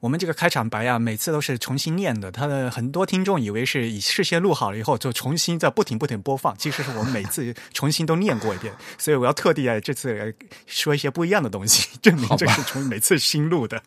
[0.00, 2.30] 我们这个开场白啊，每次都是重新念的。
[2.30, 8.72] 他的很多听众以为是以事先录好了以后就重新在不停不停播放，其实是我们每次重新都念过一遍。
[8.98, 10.34] 所以我要特地啊，这次
[10.66, 13.82] 说一些不一样的东西，证明这是从每次新录的。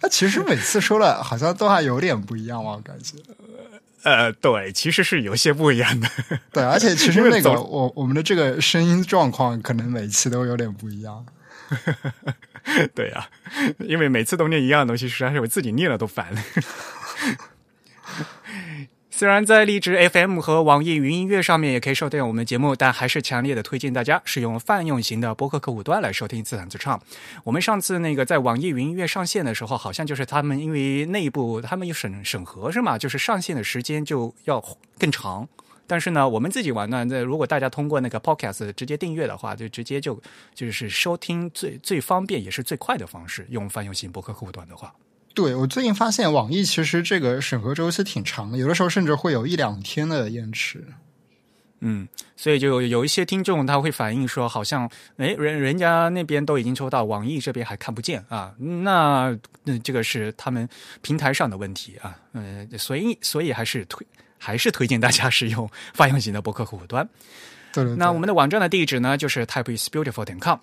[0.00, 3.16] 那其实每次说了好像都还有点不一样我感觉。
[4.02, 6.08] 呃，对，其实是有些不一样的。
[6.52, 11.26] 对，而且其实那个我我们的这个声音状况可能每次都有点不一样。
[12.94, 13.28] 对呀，
[13.78, 16.34] 因为每次都念一样的东西，实际上是我自己念了都烦。
[19.10, 27.00] 虽然在荔枝 FM 和网易云音乐上面也可以收听我们节目，但还是强烈的推荐大家使用泛用型的播客客户端来收听自弹自唱。
[27.42, 32.98] 我们上次那个在网易云音乐上线的时候，好像就是他们因为内部他们有审审核是吗？
[32.98, 34.62] 就是上线的时间就要
[34.98, 35.48] 更长。
[35.86, 40.20] 但是呢，我们自己玩呢，那如果大家通过那个 Podcast 直接订阅的话，就直接就
[40.54, 43.46] 就是收听最最方便也是最快的方式。
[43.50, 44.94] 用泛用型博客客户端的话，
[45.34, 50.84] 对我最近发现网易其实这个审核周期挺长的，有的时候甚至会有一两天的延迟。
[51.80, 58.54] 嗯，所以就有一些听众他会反映说，好像哎人人家那边都已经抽到，网易这边还看不见啊。
[58.58, 60.66] 那那这个是他们
[61.02, 62.18] 平台上的问题啊。
[62.32, 64.06] 嗯，所以所以还是推。
[64.46, 67.08] 还是推荐大家使用 泛用型的博客客户端。
[67.72, 67.96] 对对。
[67.96, 70.58] 那我们的网站的地址呢，就是 typeisbeautiful 点 com。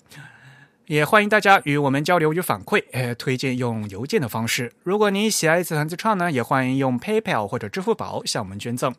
[0.85, 2.83] 也欢迎大家与我们交流与反馈。
[2.91, 4.71] 呃，推荐用邮件的方式。
[4.83, 8.93] 如果您喜爱自弹自唱呢，也欢迎用 PayPal 或者支付宝向我们捐赠。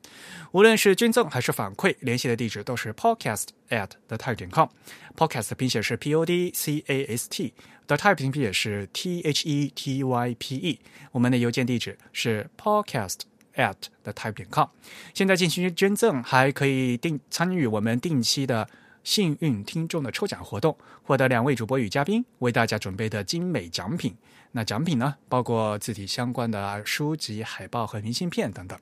[0.53, 4.69] 无论是捐赠还是反馈，联系的地址都是 podcast at the type 点 com。
[5.17, 10.35] podcast 拼写是 p o d c a s t，the type 拼写是 t h e t y
[10.39, 10.79] p e。
[11.13, 13.21] 我们的邮件地址是 podcast。
[13.57, 14.69] At the type 点 com，
[15.13, 18.69] 现在进行捐赠，还可以定参与我们定期的
[19.03, 24.17] 幸运听众的抽奖活动，获得两位主播与嘉宾为大家准备的精美奖品。
[24.53, 28.79] 那奖品呢，包括字体相关的书籍、海报和明信片等等。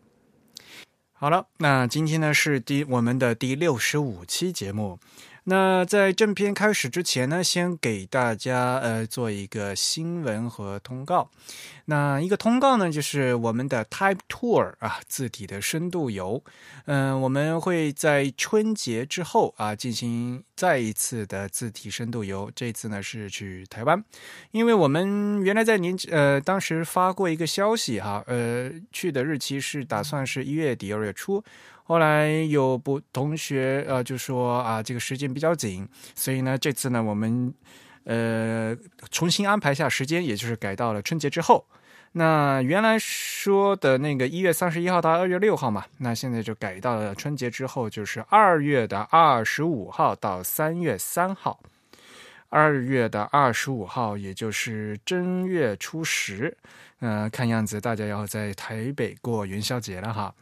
[1.13, 4.99] 好了，那今天呢是第我们的第六十五期节目。
[5.45, 11.31] 那在正片开始之前呢，先给大家呃做一个新闻和通告。
[11.87, 16.45] 那一个通告呢，就是我们的 Type Tour 啊，字体的深度游。
[16.87, 22.49] 嗯，我们会在春节之后啊进行再一次的字体深度游。
[22.55, 24.05] 这次呢是去台湾，
[24.53, 31.43] 因为我们原来在年呃当时发过一个消息哈，呃去的日期是打算是一月底二月初。
[31.93, 37.53] 后来有不同学呃就说啊这个时间比较紧，所以呢这次呢我们
[38.05, 38.75] 呃
[39.11, 41.63] 重新安排一下时间，也就是改到了春节之后。
[42.13, 51.61] 那原来说的那个一月三十一号到二月六号嘛，那现在就改到了春节之后，就是二月的二十五号到三月三号。
[52.49, 56.57] 二月的二十五号，也就是正月初十，
[57.01, 60.35] 嗯，看样子大家要在台北过元宵节了哈。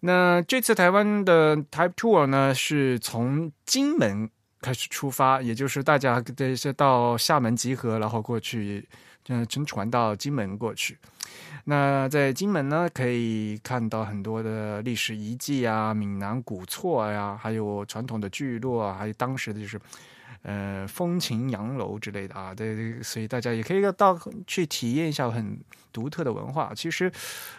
[0.00, 4.28] 那这次台湾的 Type Tour 呢，是从金门
[4.60, 8.86] 开始出发，也就是大家这些到厦门集合，然后过去，
[9.28, 10.98] 嗯，乘船到金门过去。
[11.64, 19.80] 那在金门呢，可以看到很多的历史遗迹啊、闽南古厝呀，还有传统的聚落啊，还有当时的就是，
[20.42, 22.54] 呃，风情洋楼之类的啊。
[22.54, 25.58] 对，所以大家也可以到去体验一下很
[25.92, 26.72] 独特的文化。
[26.74, 27.10] 其实，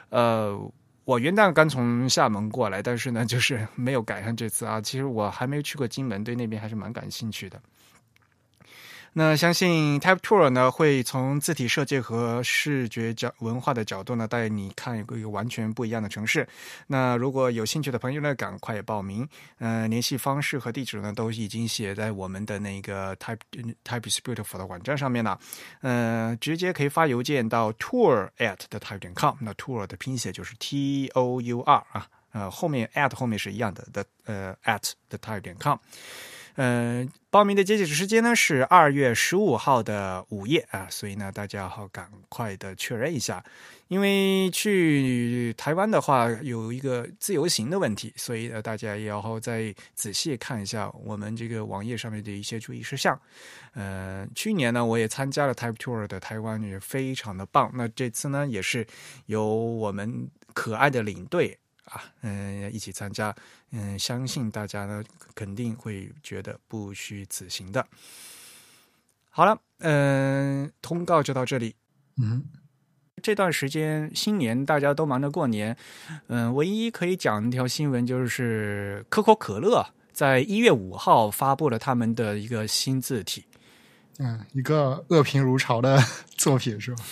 [0.09, 0.71] 呃。
[1.03, 4.79] 我元旦刚从厦门过来，但是呢，就是没有赶上这次啊。
[4.79, 7.59] 其实我还没去过金门，对那边还是蛮感兴趣的。
[9.13, 16.47] 那相信 Type Tour 呢，会从字体设计和视觉角文化的角度呢，带你看一个完全不一样的城市。
[16.87, 19.27] 那如果有兴趣的朋友呢，赶快报名。
[19.59, 23.39] 嗯，联系方式和地址呢，都已经写在我们的那个 Type
[23.83, 25.37] Type is Beautiful 的网站上面了。
[25.81, 29.35] 嗯，直接可以发邮件到 tour at the type 点 com。
[29.41, 35.77] 那 tour 的拼写就是 T O U R 啊，呃，后面 at 后面是一样的的，呃，at the type 点 com。
[36.55, 43.43] 嗯，报名的截止时间呢是二月十五号的午夜啊，所以呢，大家要赶快的确认一下，
[43.87, 53.19] 因为去台湾的话有一个自由行的问题，所以呢，大家也要再仔细看一下我们这个网页上面的一些注意事项。
[53.73, 57.71] 呃，去年呢，我也参加了 Type Tour 的台湾，也非常的棒。
[57.73, 58.85] 那这次呢，也是
[59.27, 63.35] 由我们可爱的领队啊，嗯，一起参加，
[63.71, 65.03] 嗯，相信大家呢
[65.35, 67.85] 肯定会觉得不虚此行的。
[69.29, 71.75] 好了，嗯，通告就到这里。
[72.21, 72.43] 嗯，
[73.23, 75.75] 这段时间新年大家都忙着过年，
[76.27, 83.45] 嗯，唯一可以讲一条新闻就是可口可乐在一月五号发布了他们的一个新字体。
[84.19, 85.97] 嗯，一个恶评如潮的
[86.37, 87.03] 作品是吧？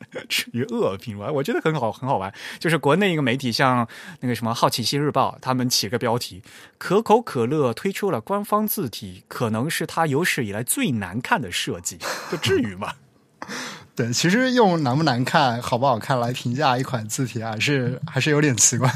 [0.28, 2.32] 至于恶评吧，我觉得很好，很好玩。
[2.58, 3.86] 就是国内一个媒体，像
[4.20, 6.42] 那个什么《好奇心日报》，他们起个标题
[6.78, 11.98] ：“可口可乐推出了官方字体，可能是它有史以来最难看的设计。
[12.32, 12.94] ”就至于吗？
[13.94, 18.88] 对，其实用难不难看、好不好看来评价一款字体，还是还是有点奇怪。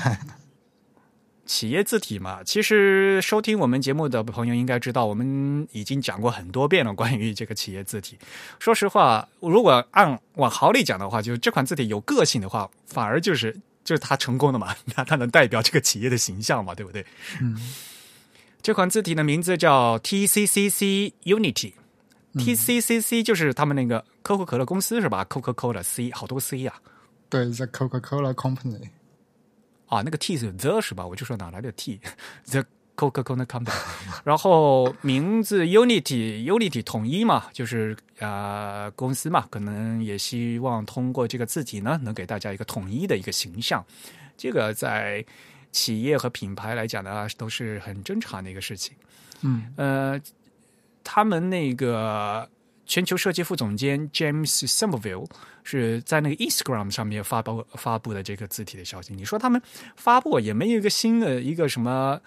[1.47, 8.19] 企业字体嘛，其实收听我们节目的朋友应该知道，我们已经讲过很多遍了关于这个企业字体。
[8.59, 13.55] 说实话，如果按往好里讲的话，就是这款字体有个性的话，反而就是
[13.85, 17.05] 就是它成功的嘛，那 它能代表这个企业的形象嘛，对不对？
[17.43, 17.57] 嗯，
[18.63, 26.73] 这款字体的名字叫 TCCC Unity，TCCC 就是他们那个可口可乐公司是吧？Coca-Cola C 好多 C 呀，
[27.29, 28.89] 对，The Coca-Cola Company。
[29.95, 31.07] 啊，那个 T 是 the 是吧？
[31.07, 32.65] 我就说哪来的 T？The
[32.97, 33.73] Coca-Cola Company。
[34.25, 43.85] 然后名字 Unity，Unity 统一嘛，就是啊公司嘛，可能也希望通过这个字体呢，能给大家一个统一的一个形象。
[44.37, 45.25] 这个在
[45.73, 48.95] 企业和品牌来讲呢，都是很正常的一个事情。
[49.43, 50.21] 嗯，呃，
[51.03, 52.49] 他们那个。
[52.87, 55.29] 全球设计副总监 James Somerville
[55.63, 59.15] 是在那个 Instagram 上面发布发布的这个字体的消息。
[59.15, 59.61] 你说他们
[59.97, 62.21] 发布也没有一个新的一个什么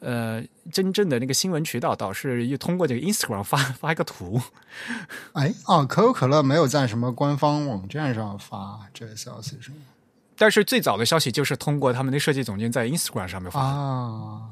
[0.00, 4.40] 呃真正的那个新闻渠道，导是又通过这个 Instagram 发 发一个图。
[5.32, 9.76] 哎，哦，可口可乐没有在什么官方网站上发这个消息是吗？
[10.36, 14.42] 但是最早的消息就是通过他们的设计总监在 Instagram 上面发啊。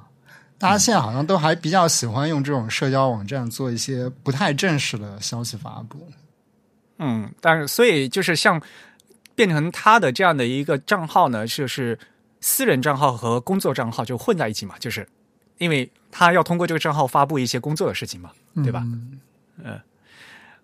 [0.63, 6.09] 大家现在好像都还比较喜欢用这种社交网站做一些不太正式的消息发布。
[6.99, 8.63] 嗯，但是所以就是像
[9.35, 11.99] 变成他的这样的一个账号呢，就是
[12.41, 15.05] 私人账号和工作账号就混在一起嘛，就是
[15.59, 18.87] 因为他要通过这个账号发布一些工作的事情嘛，对吧？
[19.65, 19.81] 嗯，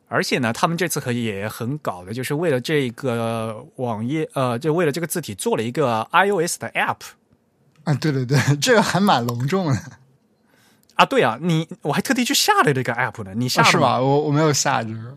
[0.06, 6.98] 而且呢，他们这次可也很搞的，就是为了这个网页，呃，就为了这个字体做了一个 iOS 的 App。
[7.88, 9.78] 啊，对对对，这个还蛮隆重的
[10.96, 11.06] 啊！
[11.06, 13.98] 对啊，你我还特地去下了这个 app 呢，你下是吧？
[13.98, 15.16] 我我没有下这个。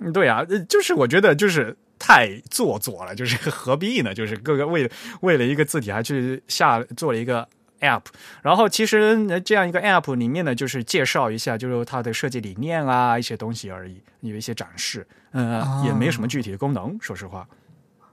[0.00, 4.12] 嗯，对啊，就是我觉得就是太做作了，就是 何必呢？
[4.12, 4.90] 就是各个为
[5.20, 7.48] 为了一个字体还去下做了一个
[7.80, 8.02] app，
[8.42, 17.46] 然后其实这样一个 app 里面呢，就是介绍一下就是它的设计理念啊一些东西而已，有一些展示，嗯，也没有什么具体的功能，说实话。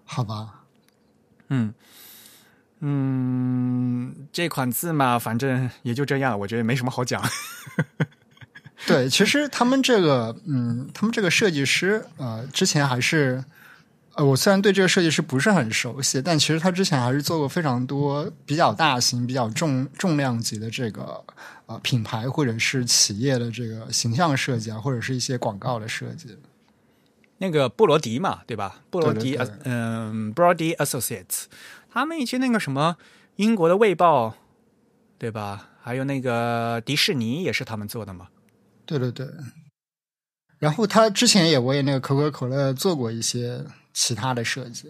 [0.04, 0.62] 好吧，
[1.50, 1.74] 嗯。
[2.82, 7.24] 嗯，这款字嘛，反正也就这样，我觉得没什么好讲。
[8.86, 13.44] 对，其实他们这个，嗯，他们这个设计师，呃，之前还是，
[14.14, 21.24] 呃，我虽然对这个设计师不是很熟悉，但其实他之前还是做过非常多比较大型、比较重重量级的这个
[21.66, 26.38] 呃品牌或者是企业的这个形象设计啊，或者是一些广告的设计。
[27.38, 28.82] 那个布罗迪嘛，对吧？
[28.90, 31.46] 布罗迪，嗯，布罗迪 Associates。
[31.96, 32.98] 他们以前那个什么
[33.38, 34.28] 英国的《卫报》，
[35.18, 35.70] 对吧？
[35.82, 38.28] 还有那个迪士尼也是他们做的嘛？
[38.86, 39.26] 对对对。
[40.60, 44.90] 然后他之前也为那个可口可乐做过一些其他的设计。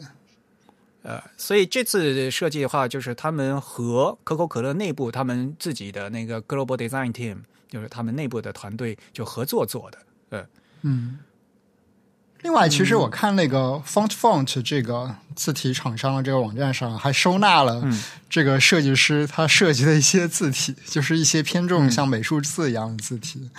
[1.03, 9.99] 呃，所以这次设计的话，就是他们和可口可乐内部他们自己的那个 Global Design Team，就是他们内部的团队就合作做的。
[10.29, 10.47] 呃，
[10.81, 11.19] 嗯。
[12.45, 17.83] 另外，其实我看那个 Font Font 这个字体厂商的这个网站上，还收纳了
[18.29, 23.49] 这个设计师他设计的一些字体， 就是一些偏重像美术字一样的字体。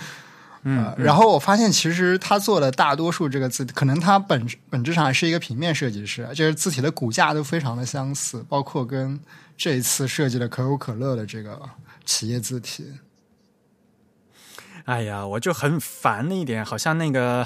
[0.63, 9.19] 嗯，然后我发现，其实他做的大多数这个字，可能他本本质上还是一个平面设计师，就是字体的骨架都非常的相似，包括跟
[9.57, 11.61] 这一次设计的可口可乐的这个
[12.05, 12.85] 企业字体。
[14.85, 17.45] 哎呀，我就很烦的一点，好像那个。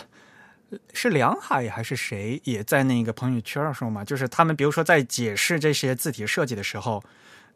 [0.94, 4.04] 是梁海还是谁也在那个朋友圈上说嘛？
[4.04, 7.04] 就是他们比如说在解释这些字体设计的时候，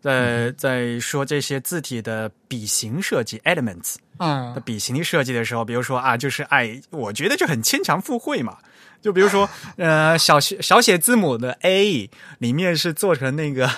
[0.02, 8.58] 在在说这些字体的笔形设计 elements 啊的笔形设计的时候，比如说啊，就是哎，我觉得就很牵强附会嘛。
[9.06, 9.48] 就比如说
[9.78, 12.10] 呃，小写小写字母的 a
[12.40, 13.70] 里面是做成那个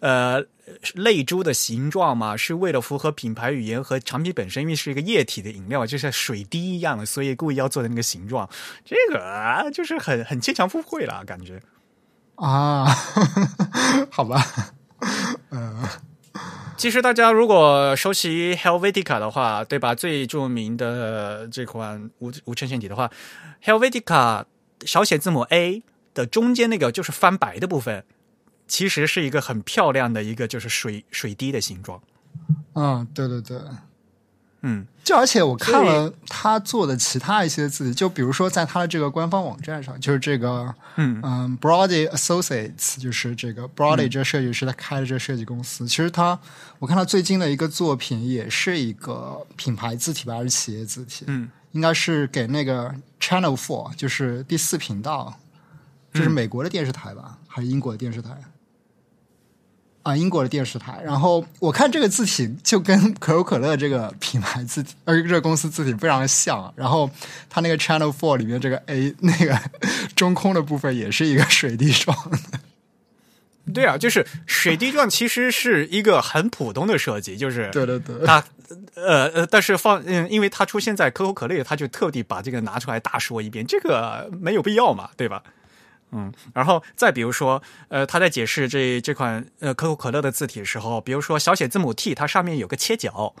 [0.00, 0.44] 呃。
[0.94, 8.48] 泪珠的形状嘛，是为了符合品牌语言和产品本身，因为是一个液体的饮料，就像水滴一样的，所以故意要做的那个形状。
[8.82, 11.60] 这个啊就是很很牵强附会了，感觉。
[12.36, 12.86] 啊，
[14.10, 14.42] 好吧，
[15.50, 15.86] 嗯，
[16.78, 19.94] 其实大家如果熟悉 Helvetica 的话，对吧？
[19.94, 23.10] 最著名的这款无无衬线体的话
[23.62, 24.44] ，Helvetica
[24.86, 28.04] 小写字母 A 的中间那个就是翻白的部分，
[28.66, 32.00] 其实是一个很漂亮的一个就是水水滴的形状。
[32.74, 33.58] 嗯，对对对，
[34.62, 45.86] 嗯，就而且我看了他做的其他一些字体，就比如说在他的这个官方网站上，就是这个嗯嗯，Brody Associates，就是这个 Brody 这个设计师他开的这设计公司。
[45.86, 46.38] 其实他，
[46.78, 51.24] 我看他最近的一个作品也是一个品牌字体吧，还是企业字体？
[51.28, 55.38] 嗯，应该是给那个 Channel Four，就是第四频道，
[56.12, 58.30] 这是美国的电视台吧，还是英国的电视台？
[60.04, 61.00] 啊，英国的电视台。
[61.04, 66.72] 然后我看这个字体就跟可口可乐这个品牌字体，呃，这个公司字体非常像。
[66.76, 67.10] 然后
[67.50, 69.58] 它那个 Channel Four 里面这个 A 那个
[70.14, 72.38] 中空的部分也是一个水滴状的。
[73.72, 78.44] 对啊，就是水滴状其实是一个很普通的设计，就是对对对，它
[78.94, 85.42] 呃呃，但是放嗯，因为它出现在可口可乐，他就特地把这个拿出来大说一遍，这个没有必要嘛，对吧？
[86.12, 93.34] 嗯，然后再比如说，呃，他在解释这这款呃可口可乐的字体的时候，比如说小写字母 T，它上面有个切角，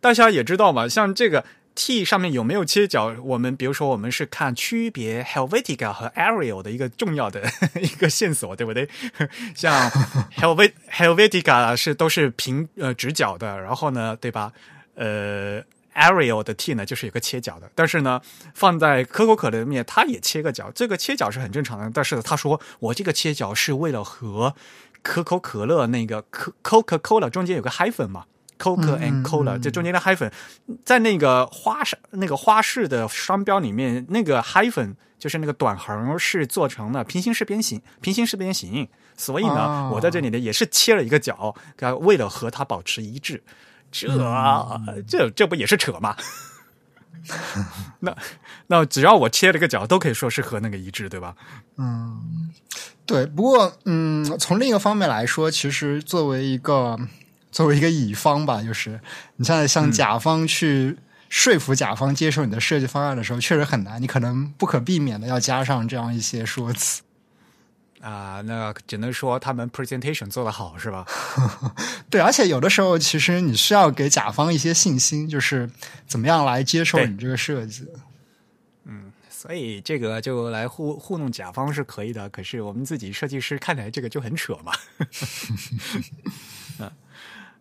[0.00, 1.44] 大家也知道嘛，像这个
[1.76, 7.48] T 上面有没有切角，我们比如说我们是看区别 Helvetica 和 Arial 的一个重要的
[7.80, 8.88] 一个线索，对不对？
[9.54, 9.88] 像
[10.36, 14.52] Helvet Helvetica 是都是平呃直角的，然后呢，对吧？
[14.96, 15.62] 呃。
[15.98, 18.20] Arial 的 T 呢，就是有个切角的，但是呢，
[18.52, 21.90] 放在可口可乐里面，它也切个角，这个切角是很正常的。
[21.94, 24.54] 但是他说，我这个切角是为了和
[25.00, 26.22] 可口可乐那个
[26.62, 28.26] Coca Cola 中间有个 hyphen 嘛
[28.58, 30.30] ，Coca and Cola 这中间的 hyphen，
[30.84, 38.88] 在那个花式那个花式的商标里面，那个 hyphen 就是那个短横是做成了平行四边形，平行四边形。
[39.16, 41.54] 所以呢，我在这里呢也是切了一个角，
[42.00, 43.42] 为了和它保持一致。
[43.90, 44.08] 这
[45.08, 46.14] 这这不也是扯吗？
[48.00, 48.14] 那
[48.66, 51.34] 那只要我切了个角，都可以说是和那个一致，对吧？
[51.78, 52.50] 嗯，
[53.06, 53.24] 对。
[53.26, 56.98] 不过，嗯，从另一个方面来说，其实作为一个
[57.56, 59.00] 作为一个乙方吧，就是
[59.36, 60.94] 你现在向甲方去
[61.30, 64.02] 说服甲方接受你的设计方案的时候，确实很难。
[64.02, 67.00] 你可能不可避免的要加上这样一些说辞。
[68.02, 71.06] 啊，那只能说他们 presentation 做得好，是吧？
[72.10, 75.70] 对，而且有的时候，其实你需要给甲方一些信心，就是
[76.06, 77.88] 怎么样来接受你这个设计。
[78.84, 84.74] 嗯，所以这个就来糊糊弄甲方是可以的，可是我们自己设计师看起来这个就很扯嘛。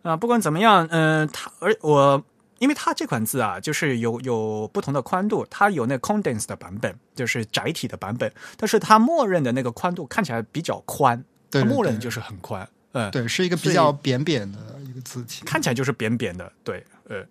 [0.06, 2.24] 啊啊，不管怎么样，嗯，它而我。
[2.60, 11.22] 因为它这款字啊，就是有有不同的宽度，它有那 condensed 的版本，就是窄体的版本，但是它默认的那个宽度看起来比较宽，
[11.52, 14.58] 对，默认就是很宽，嗯，对，是一个比较扁扁的
[14.88, 17.26] 一个字体，看起来就是扁扁的，对，呃，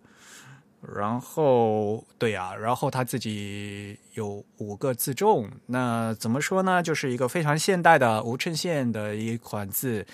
[0.95, 6.83] 然后对呀，然后它自己有五个字重，那怎么说呢？
[6.83, 10.07] 就是一个非常现代的无衬线的一款字。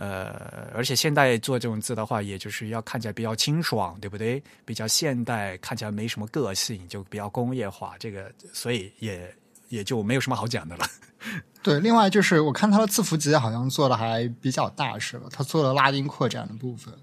[0.00, 4.40] 呃，而且现代做这种字的话，也就是要看起来比较清爽，对不对？
[4.64, 7.96] 比较现代，看起来没什么个性，就比较工业化。
[7.98, 9.34] 这个，所以也
[9.70, 10.86] 也就没有什么好讲的了。
[11.64, 15.26] 对，另外就是我看它的字符集好像做的还比较大，是吧？
[15.32, 16.94] 它做了拉丁扩展的部分。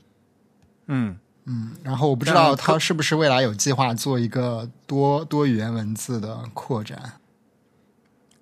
[0.88, 7.20] 嗯嗯，然后我不知道它是不是未来有计划做一个多多语言文字的扩展。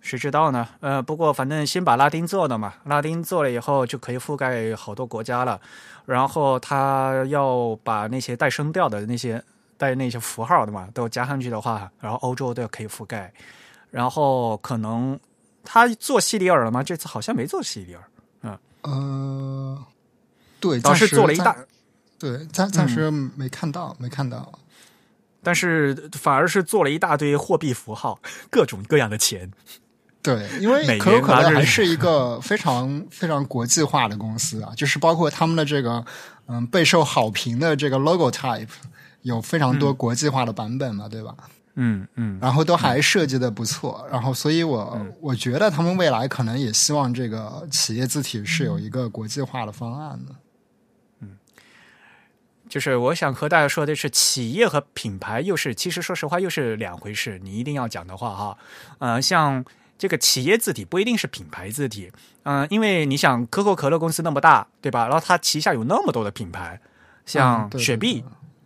[0.04, 0.68] 谁知道呢？
[0.82, 5.60] 呃，不过反正先把拉丁做了嘛，拉丁做了以后就可以覆盖好多国家了。
[6.06, 9.42] 然后他要把那些带声调的那些
[9.78, 13.34] 带那些符号的嘛都加上去的话，然后欧洲都可以覆盖。
[13.90, 15.18] 然后可能
[15.64, 16.84] 他做西里尔了吗？
[16.84, 18.04] 这次好像没做西里尔。
[18.42, 19.86] 嗯呃，
[20.60, 21.56] 对，当时做了一大，
[22.20, 24.52] 对，暂暂时没看到，没看到。
[25.42, 28.20] 但是反而是做了一大堆货币符号，
[28.50, 29.50] 各种各样的钱。
[30.24, 36.04] 对，因为可口可乐还是一个非常非常国际化的公司啊，就是包括他们的这个
[36.48, 38.70] 嗯备受好评的这个 logo type
[39.24, 41.36] 有非常多国际化的版本嘛，对吧？
[41.76, 50.34] 嗯嗯，然后都还设计的不错，然后所以我我觉得他们未来可能也希望这个企业字体是有一个国际化的方案的。
[51.20, 51.38] 嗯，
[52.70, 57.38] 就是我想和大家说的是，企业和品牌又是其实说实话又是两回事。
[57.44, 58.58] 你一定要讲的话哈，
[59.00, 59.66] 呃，像。
[60.04, 62.12] 这个企业字体不一定是品牌字体，
[62.44, 65.08] 嗯，因为你想可口可乐公司那么大，对吧？
[65.08, 66.78] 然后它旗下有那么多的品牌，
[67.26, 68.22] 像雪碧，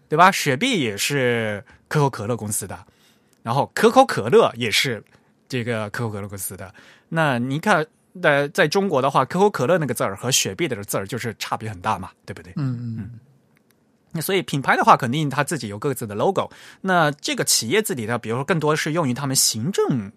[0.09, 0.31] 对吧？
[0.31, 2.75] 雪碧也是可口可乐公司的，
[3.43, 5.03] 然后可口可乐也是
[5.47, 6.73] 这个可口可乐公司的。
[7.07, 7.85] 那你看，
[8.19, 12.51] 在在中国的话，可口可乐那个字儿和雪碧的字儿就是差别很大嘛，对不对？
[12.55, 13.19] 嗯嗯
[14.11, 16.49] 那所以品牌的话，肯定它自己有各自的 logo。
[16.81, 20.11] 那这个企业字体呢，比如说更多是用于他们行政，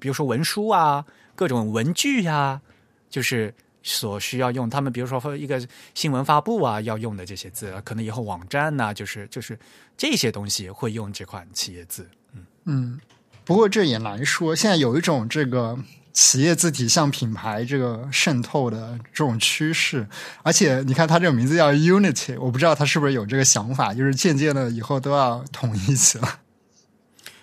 [0.00, 2.60] 比如说文书啊，各种文具呀、
[3.08, 4.68] 就是所需要用。
[4.68, 9.58] 他们比如说一个新闻发布啊要用的这些字，可能以后网站呐、就是就是
[9.96, 12.08] 这些东西会用这款企业字。
[12.34, 13.00] 嗯嗯。
[13.44, 15.76] 不过这也难说，现在有一种这个
[16.12, 20.06] 企业字体向品牌这个渗透的这种趋势，
[20.44, 26.28] 而且你看它这个名字叫 Unity，我不知道它是不是有这个想法，就是渐渐的以后都要统一起来。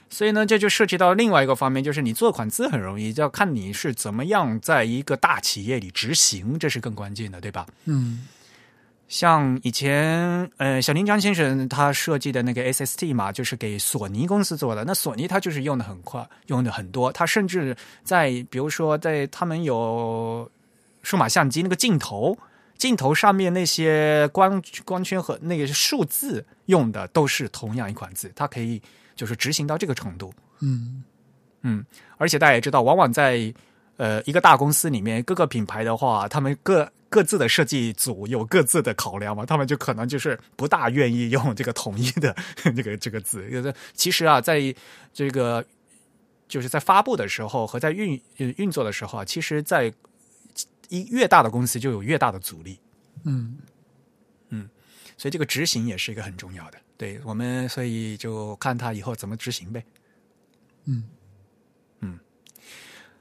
[0.10, 7.66] 所以呢，这就涉及到另外一个方面，就是你做款字很容易，就要看你是怎么样在一个大企业里执行，这是更关键的，对吧？
[7.86, 8.28] 嗯
[9.10, 14.84] 像以前，呃，小林张先生他设计的那个 SST 嘛，就是给索尼公司做的。
[14.84, 17.10] 那索尼它就是用的很快，用的很多。
[17.14, 17.74] 它甚至
[18.04, 20.52] 在比如说在他们有
[21.04, 22.38] 数码相机那个镜头，
[22.78, 28.82] 镜头上面那些光光圈和那个数字用的都是同样一款字，它可以
[29.18, 30.34] 就是执行到这个程度。
[30.62, 31.04] 嗯
[31.64, 31.86] 嗯，
[32.18, 33.54] 而且大家也知道，往往在
[33.98, 42.34] 呃一个大公司里面，各个品牌的话，他们各各自的设计组有各自的考量嘛，他们就可能就是不大愿意用这个统一的
[42.64, 43.50] 这个这个字。
[43.50, 44.74] 就是其实啊，在
[45.12, 45.66] 这个
[46.48, 49.92] 就是在发布的时候和在运呃运作的时候啊，其实，在
[50.90, 52.80] 一越大的公司就有越大的阻力。
[53.26, 53.58] 嗯
[54.50, 54.70] 嗯
[55.18, 56.78] 所以这个执行也是一个很重要的。
[56.98, 59.84] 对我们，所以就看他以后怎么执行呗。
[60.86, 61.04] 嗯
[62.02, 62.20] 嗯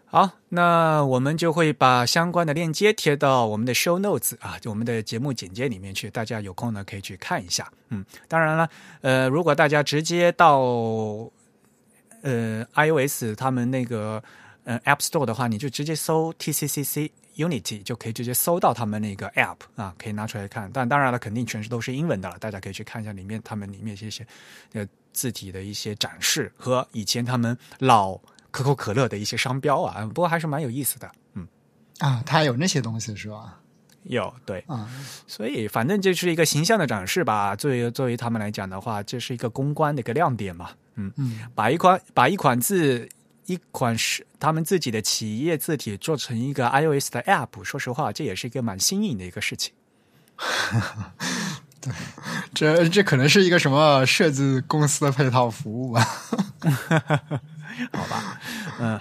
[0.06, 7.70] 好，那我们就会把相关的链接贴到我们的 show notes 啊，就我们的节目简介里面去，大家有空呢可以去看一下。
[7.88, 8.70] 嗯，当然了，
[9.02, 10.60] 呃，如果大家直接到
[12.22, 14.22] 呃 iOS 他们那个
[14.64, 20.70] 呃 App Store 的话，你就直接搜 TCCC Unity 就可以直接搜到他们那个 App 啊，可以拿出来看。
[20.72, 24.26] 但当然了，肯定全是都是英文的了，大家可以去看一下里面他们里面一些
[24.72, 28.18] 呃字体的一些展示和以前他们老。
[28.52, 31.12] 可口可乐的一些商标啊，不过还是蛮有意思的。
[31.34, 31.46] 嗯，
[31.98, 33.60] 啊，它有那些东西是吧？
[34.04, 34.88] 有对，啊
[35.26, 37.54] 所以反正这是一个形象的展示吧。
[37.54, 40.70] 作为作为他们来讲的话，这是一个公关的一个亮点嘛。
[40.94, 43.06] 嗯，嗯把一款把一款字
[43.46, 49.72] 一款是他们自己的企业字体做成一个 iOS 的 App，说实话，这也是一个蛮新颖的一个事情。
[51.80, 51.92] 对
[52.52, 56.00] 这这可能是一个什么设计公司的配套服务吧？
[57.92, 58.40] 好吧，
[58.80, 59.00] 嗯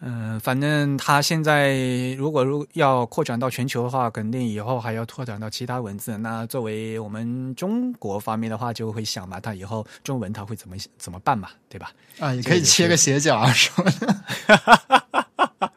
[0.00, 1.76] 嗯、反正他现在
[2.16, 6.16] 如果如要扩展到全球的话，肯定以后还要拓展到其他文字。
[6.18, 11.90] 那作为我们中国方面的话，就会想嘛，他以后中文他会怎么怎么办嘛，对吧？
[12.20, 15.72] 啊，也可以切个斜角啊什么的。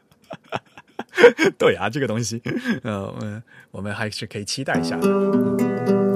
[1.58, 2.40] 对啊，这个东西，
[2.82, 6.11] 呃，我们我们还是可以期待一下的。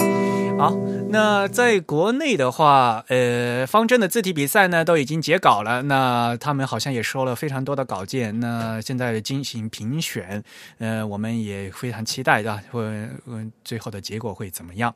[0.58, 0.74] 好，
[1.10, 10.42] 那在国内的话，呃，方正的字体比赛呢都已经截稿了，那他们好像也收了非常多的稿件，那现在进行评选，
[10.78, 12.80] 呃，我们也非常期待的，会
[13.26, 14.94] 嗯最后的结果会怎么样？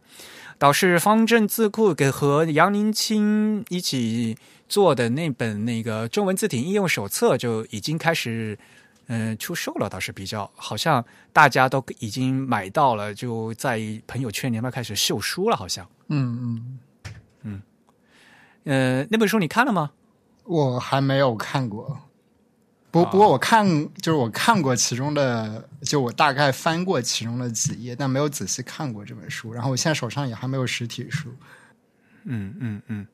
[0.59, 8.59] 导师方正字库给和杨林清一起做的那本那个中文字体应用手册就已经开始。
[9.13, 15.85] 嗯，出售了倒是比较，好像大家都已经买到了，就在朋友圈里面开始秀书了，好像。
[16.07, 16.79] 嗯嗯
[17.43, 17.63] 嗯，
[18.65, 19.91] 呃，那本书你看了吗？
[20.45, 22.03] 我还没有看过。
[22.93, 29.53] 不不过我看就是我看过其中的，就我大概翻过其中的几页，但没有仔细看过这本书。
[29.53, 31.35] 然后我现在手上也还没有实体书。
[32.25, 33.07] 嗯嗯嗯，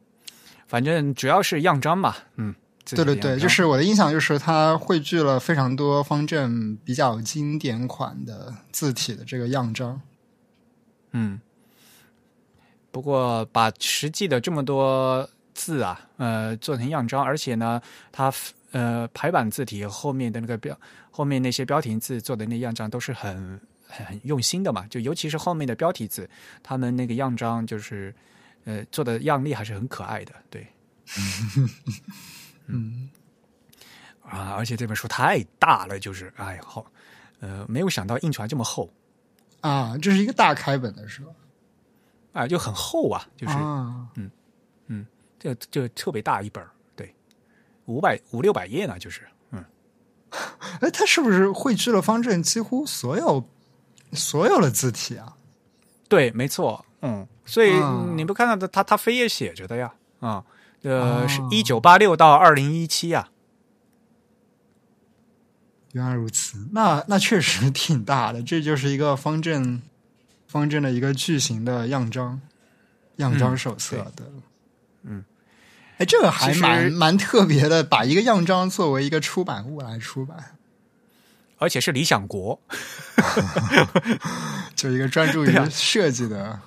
[0.67, 2.55] 反正主要是样章吧，嗯，
[2.94, 10.01] 对对对，就是我的印象就是它汇聚了非常多方正比较经典款的字体的这个样章。
[11.11, 11.40] 嗯，
[12.92, 18.33] 不过把实际的这么多字啊，呃，做成样章，而且呢，它
[18.70, 20.79] 呃排版字体后面的那个标，
[21.11, 26.31] 后面那些标题字做的那样章都是很很很用心的嘛，就尤其是后面的标题字，
[26.62, 28.14] 他们那个样章就是
[28.64, 30.64] 呃做的样例还是很可爱的，对。
[32.66, 33.09] 嗯
[34.22, 36.85] 啊，而且这本书太大了，就是哎好，
[37.40, 38.90] 呃，没有想到印出来这么厚
[39.61, 41.33] 啊，这是一个大开本的是吧？
[42.33, 44.09] 啊，就很厚啊，就是、啊，
[45.38, 46.64] 这这特别大一本
[46.96, 47.14] 对，
[47.85, 49.64] 五百五六百页呢，就是嗯，
[50.81, 53.48] 哎，它是不是汇聚了方正几乎所有
[54.12, 55.37] 所有的字体啊？
[56.09, 60.44] 对，没错，嗯，所以啊你不看到它它它扉页写着的呀，啊，
[60.87, 63.29] 呃，哦是一九八六到二零一七呀，
[65.92, 69.83] 原来如此，那那确实挺大的，这就是一个方正
[70.46, 72.40] 方正的一个巨型的样章
[73.16, 74.31] 样章手册的。
[75.03, 75.25] 嗯，
[75.99, 80.57] 哎，这个还蛮蛮特别的，把一个样章作为一个出版物来出版，
[81.59, 82.61] 而且是理想国
[84.77, 86.61] 就一个专注于设计的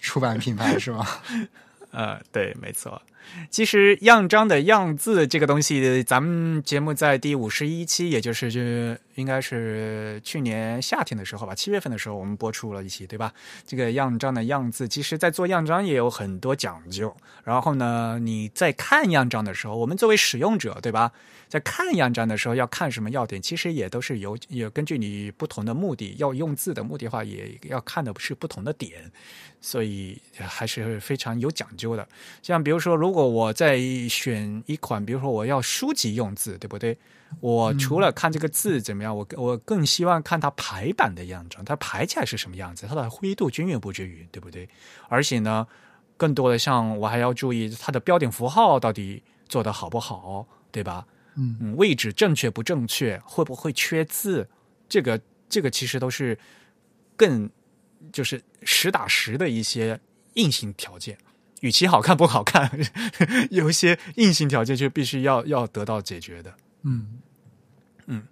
[0.00, 1.22] 出版品牌是吧？
[1.92, 3.02] 呃，对，没错。
[3.50, 13.32] 其实样章的样字这个东西，咱们节目在第五十一期，也就是这应该是去年夏天的时候吧，七月份的时候我们播出了一期，对吧？
[13.66, 17.14] 这个样章的样字，其实在做样章也有很多讲究。
[17.44, 21.12] 然后呢，你在看样章的时候，我们作为使用者，对吧？
[21.48, 29.10] 在看样章的时候要看什么要点，其实也都是有也根据你不同的目的，要用字的目的话，也要看的是不同的点。
[29.60, 32.08] 所以还是非常有讲究的。
[32.42, 36.96] 像比如说，如果我在选一款，比如说我要书籍用字，对不对？
[37.40, 44.68] 我除了看这个字怎么样，我我更希望看它排版的样子，它排起来是什么样子，它的灰度均匀不均匀，对不对？
[45.08, 45.66] 而且呢，
[46.16, 51.06] 更多的像我还要注意它的标点符号到底做的好不好，对吧？
[51.36, 54.48] 嗯嗯，位置正确不正确，会不会缺字？
[54.88, 56.36] 这个这个其实都是
[57.16, 57.48] 更
[58.12, 59.98] 就是实打实的一些
[60.34, 61.16] 硬性条件。
[61.60, 62.70] 与其好看不好看，
[63.50, 66.54] 有一些硬性条件就必须要要得到解决的。
[66.82, 67.20] 嗯
[68.06, 68.22] 嗯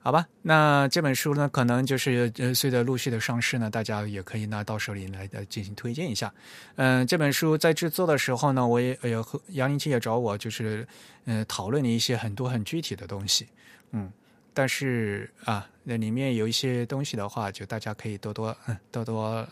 [0.00, 6.30] 好吧，那这本书呢，可能就是呃，随着陆续的上市呢，大家也可以拿到手里来来进行推荐一下。
[6.74, 10.86] 嗯、这本书在制作的时候呢，我也呃和杨林奇也找我，就是
[11.24, 13.46] 呃讨论了一些很多很具体的东西。
[13.92, 14.12] 嗯，
[14.52, 19.46] 但是啊，那里面有一些东西的话，就大家可以多多嗯多多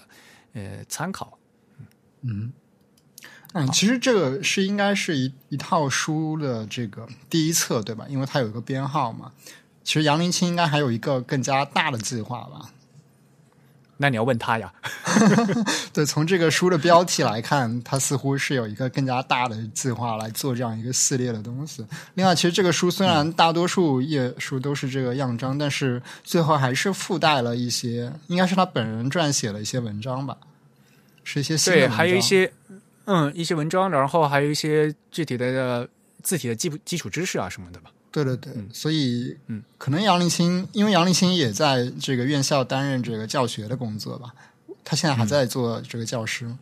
[0.55, 1.39] 呃参考。
[2.23, 2.53] 嗯。
[3.55, 8.07] 嗯，其实这个是应该是一一套书的这个第一册，对吧？
[8.09, 9.31] 因为它有一个编号嘛。
[9.85, 12.71] 其实杨林清应该还有一个更加大的计划吧？
[13.97, 14.73] 那你要问他呀。
[15.93, 21.85] 对，从这个书的标题来看，它似乎是有一个更加大的计划来做这样一个系列的东西。
[22.15, 30.37] 另外，其实这个书虽然大多数页数都是这个样章，但是最后还是附带了一些，应该是他本人撰写的一些文章吧，
[31.23, 32.53] 是一些对，还有一些
[33.05, 35.89] 嗯一些文章，然后还有一些具体的呃
[36.23, 37.91] 字体的基基础知识啊什么的吧。
[38.13, 44.33] 对对对，所以嗯，可能杨立新，因为杨立新也在这个院校担任这个教学的工作吧，
[44.85, 46.55] 他现在还在做这个教师，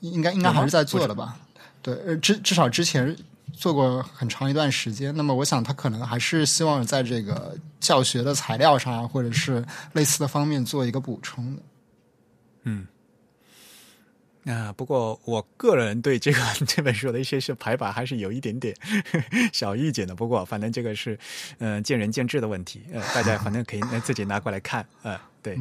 [0.00, 1.40] 应该应该还是在做的吧？
[1.80, 3.16] 对，呃，至至少之前
[3.54, 5.16] 做过很长一段时间。
[5.16, 11.62] 那么，我想他可能还是希望在这个教学的材料上啊，或者是类似的方面做一个补充的。
[12.64, 12.86] 嗯，
[14.46, 18.74] 啊、不过我个人对这个 这本书的一些是排版还是有一点点
[19.52, 20.14] 小意见的。
[20.14, 21.18] 不过反正这个是
[21.58, 25.58] 嗯、呃见仁见智的问题，呃，大家反正可以呃自己拿过来看，呃，对。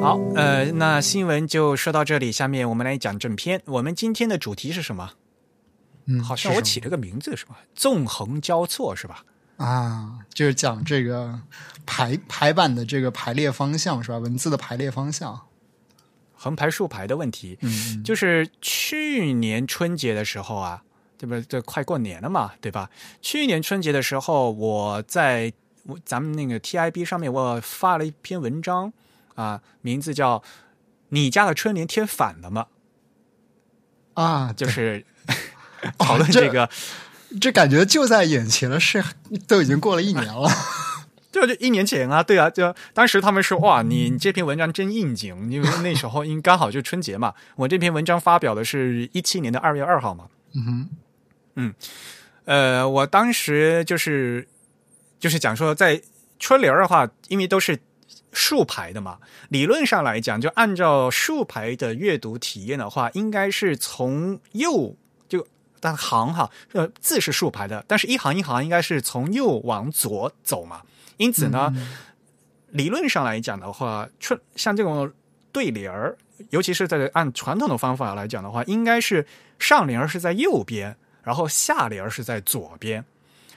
[0.00, 3.60] 好，呃，那新闻就说到这里，下面我们来讲正片。
[3.66, 5.12] 我们今天的主题是什么？
[6.06, 7.58] 嗯，好像我起了个名字是吧？
[7.74, 9.24] 纵横交错是吧？
[9.56, 11.40] 啊，就是讲这个
[11.86, 14.18] 排排版的这个排列方向是吧？
[14.18, 15.40] 文字的排列方向。
[16.44, 17.56] 横排竖排的问题。
[17.62, 20.82] 嗯，就是去年春节的时候啊，
[21.16, 22.90] 这不这快过年了嘛，对吧？
[23.22, 25.50] 去年春节的时候，我在
[26.04, 28.92] 咱们那个 TIB 上面，我发了一篇文章
[29.34, 30.42] 啊，名字叫
[31.08, 32.66] “你家的春联贴反了吗
[34.12, 35.06] 啊，”，就是
[35.98, 36.68] 哦讨论这个。
[37.40, 39.02] 这感觉就在眼前了，是
[39.48, 40.48] 都已经过了一年了。
[41.34, 47.34] 对啊，就一年前啊，对啊，就当时他们说哇，你你这篇文章真应景，因为那时候因刚好就春节嘛。
[47.56, 50.88] 我这篇文章发表的是一七年的二月二号嘛，嗯哼，
[51.56, 51.74] 嗯
[52.44, 54.46] 呃，我当时就是
[55.18, 56.00] 就是讲说，在
[56.38, 57.76] 春联儿的话，因为都是
[58.30, 59.18] 竖排的嘛，
[59.48, 64.94] 理论上来讲，就按照竖排的阅读体验的话，应该是从右
[65.28, 65.44] 就
[65.80, 70.82] 但行哈，呃，字是竖排的，但是一行一行应该是从右往左走嘛。
[71.16, 71.72] 因此呢，
[72.70, 75.10] 理论上来讲的话，春像这种
[75.52, 76.16] 对联儿，
[76.50, 79.26] 尤其是在按传统的方法来讲的话，应该是
[79.58, 83.04] 上联儿是在右边，然后下联儿是在左边。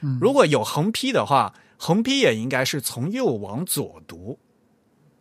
[0.01, 4.37] 嗯如果有横批的话，横批也应该是从右往左读。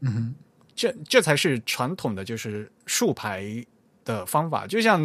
[0.01, 0.35] 嗯哼，
[0.75, 3.65] 这这才是传统的就是竖排
[4.05, 4.67] 的方法。
[4.67, 5.01] 就像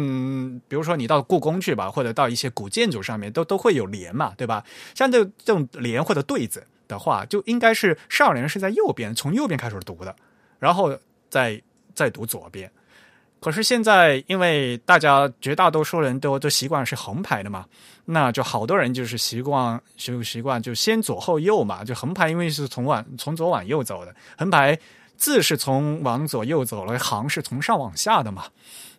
[0.68, 4.62] 比如说你到故宫去吧，或者到一些古建筑上面，都都会有联嘛，对吧？
[4.94, 10.14] 像这这种联或者对子的话，就应该是上联是在右边，从右边开始读的，
[10.58, 10.94] 然后
[11.30, 11.60] 再
[11.94, 12.70] 再读左边。
[13.40, 17.66] 可是现在，因为大家绝大多数人都都习惯是横排的嘛，
[18.04, 24.78] 那就好多人就是习惯就习惯就先左后右嘛，就横排，因为是从往从左往右走的，横排
[25.16, 28.44] 字是从往左右走了，行是从上往下的嘛。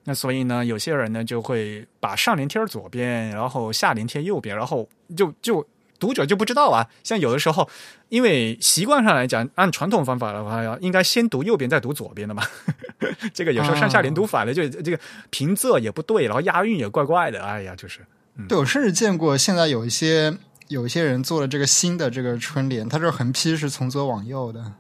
[0.04, 5.66] 那所以呢，有些人呢就会把上联贴左边，然后下联贴右边，然后就就
[6.04, 6.90] 读者就不知道啊。
[7.02, 7.70] 像有的时候，
[8.10, 12.44] 因为习惯上来讲，按传统方法的话，要应该先读右边再读左边的嘛。
[13.34, 17.42] 这个有时候上下联读反了，就这个平仄也不对，然后押韵也怪怪的。
[17.42, 18.02] 哎呀，就是，
[18.50, 20.36] 对我甚至见过现在有一些
[20.68, 24.74] 有一些人做了这个新的这个春联，他这横批是从左往右的。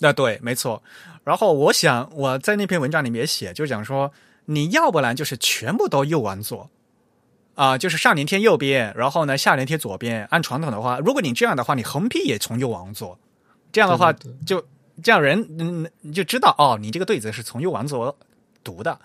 [0.00, 0.82] 那对，没错。
[1.24, 4.10] 然后我想我在那篇文章里面写，就讲说，
[4.46, 6.70] 你要不然就是全部都右往左，
[7.58, 10.24] 啊，就是上联贴右边，然后呢下联贴左边。
[10.30, 13.18] 按传统的话，如果你这样的话，你横批也从右往左，
[13.72, 14.12] 这样的话
[14.46, 14.64] 就
[15.02, 18.16] 这样人嗯你就知道哦，你这个对子是从右往左
[18.62, 18.96] 读的。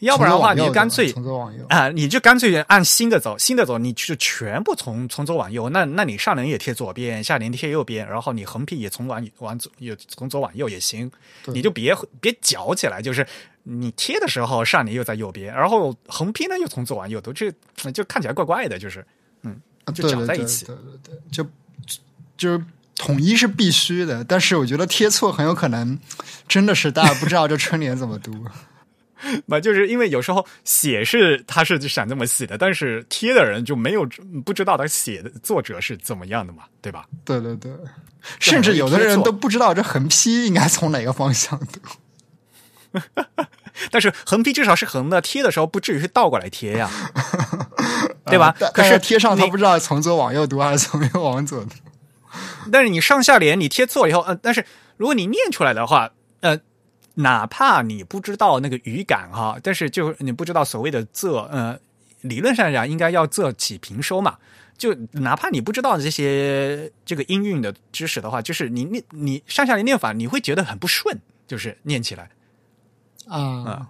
[0.00, 5.68] 要不然的话，你就干脆从左往右啊，你就干脆按新的走，新的走，你就全部从从左往右。
[5.70, 11.10] 那那你上联也贴左边，下联贴右边，然后你横批也从往往左，也从左往右也行。
[11.46, 13.26] 你就别别搅起来，就是
[13.64, 17.52] 你贴的时候上联又在右边，然后横批呢又从左往右读，这
[17.92, 19.04] 就看起来怪怪的，就是
[19.42, 19.60] 嗯，
[19.92, 20.64] 就搅在一起。
[20.64, 21.44] 对对对，就
[22.36, 25.98] 就是统一是必须的，但是我觉得贴错很有可能
[26.46, 28.32] 真的是大家不知道这春联怎么读。
[29.46, 34.06] 嘛，就是因为有时候写是他是想这么写的，但是贴的人就没有
[34.44, 37.06] 不知道他写的作者是怎么样的嘛，对吧？
[37.24, 37.72] 对对对，
[38.38, 41.80] 甚至有的人都不知道这横批应该从哪个方向读。
[43.90, 46.90] 但是横批至少是横的，贴的时候不至于是倒过来贴呀，
[48.26, 48.54] 对吧？
[48.72, 51.70] 可是贴上他不知道从左往右读还是从右往左读。
[52.72, 54.64] 但是你上下联你贴错了以后，呃，但是
[54.96, 56.10] 如果你念出来的话，
[56.40, 56.58] 呃。
[57.18, 61.78] 哪怕你不知道那个语感哈，但是就你不知道所谓的仄，呃，
[62.20, 64.38] 理论上讲应该要仄起平收嘛。
[64.76, 72.30] 就哪怕你不知道这些这个音韵的知识的话，就是你念你上下联念法，你会觉得很不顺，就是念起来
[73.26, 73.88] 啊。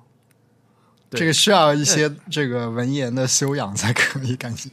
[1.11, 4.71] 这个需要一些这个文言的修养才可以感觉。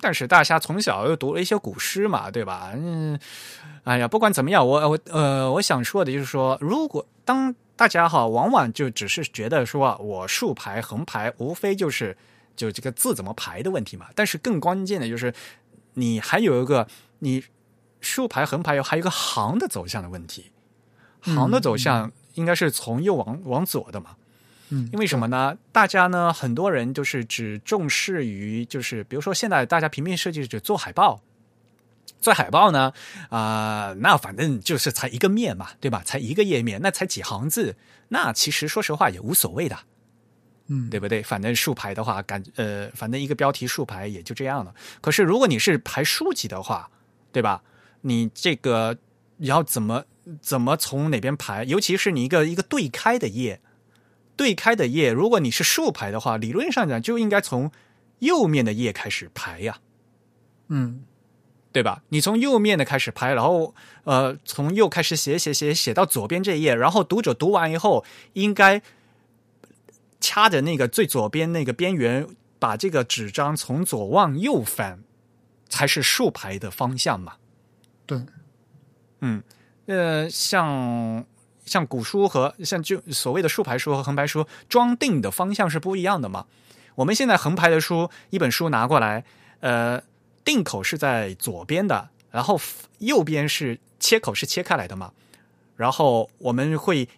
[0.00, 2.72] 但是大家从小又读了一些古诗嘛，对吧？
[2.74, 3.18] 嗯，
[3.84, 12.16] 哎呀，不管怎么样，我我呃，我想说的就是说，如果当大家哈，往往就只是觉得说，我竖排、横排，无非就是
[12.56, 14.08] 就这个字怎么排的问题嘛。
[14.16, 15.32] 但是更关键的就是，
[15.94, 16.88] 你还有一个
[17.20, 17.44] 你
[18.00, 20.50] 竖排、横排，有还有一个行的走向的问题。
[21.20, 24.16] 行的走向应该是从右往往左的嘛。
[24.70, 25.56] 嗯，因为什么呢？
[25.70, 31.22] 大家呢，很多人就是只重视于，就是比如说现在大家平面设计只做海报。
[32.20, 32.92] 做海报呢，
[33.30, 36.02] 啊，那反正就是才一个面嘛，对吧？
[36.04, 37.76] 才一个页面，那才几行字，
[38.08, 39.78] 那其实说实话也无所谓的，
[40.66, 41.22] 嗯，对不对？
[41.22, 44.74] 反正竖排的话，感呃，反正一个标题竖排也就这样了。
[45.00, 46.90] 可是如果你是排书籍的话，
[47.30, 47.62] 对吧？
[48.00, 48.96] 你这个
[49.38, 50.04] 要怎么
[50.40, 51.64] 怎么从哪边排？
[51.64, 53.60] 尤其是你一个一个对开的页，
[54.36, 57.70] 对开的页，如果你是竖排的话，理论上讲就应该从
[58.18, 59.78] 右面的页开始排呀，
[60.68, 61.04] 嗯。
[61.70, 62.02] 对吧？
[62.08, 68.80] 你从右面的开始拍，然后呃，从右开始写写写写到左边这一页，然后读者读完以后，应该
[70.18, 72.26] 掐着那个最左边那个边缘，
[72.58, 75.00] 把这个纸张从左往右翻，
[75.68, 77.34] 才是竖排的方向嘛？
[78.06, 78.22] 对，
[79.20, 79.42] 嗯，
[79.86, 81.24] 呃，像
[81.66, 86.46] 像古书和像就所谓的竖排书和横排书装订的方向是不一样的嘛？
[86.94, 89.24] 我们现在横排的书，一本书拿过来，
[89.60, 90.02] 呃。
[90.44, 92.60] 定口是在左边的，然后
[92.98, 95.12] 右边是切口是切开来的嘛？
[95.76, 97.08] 然后我们会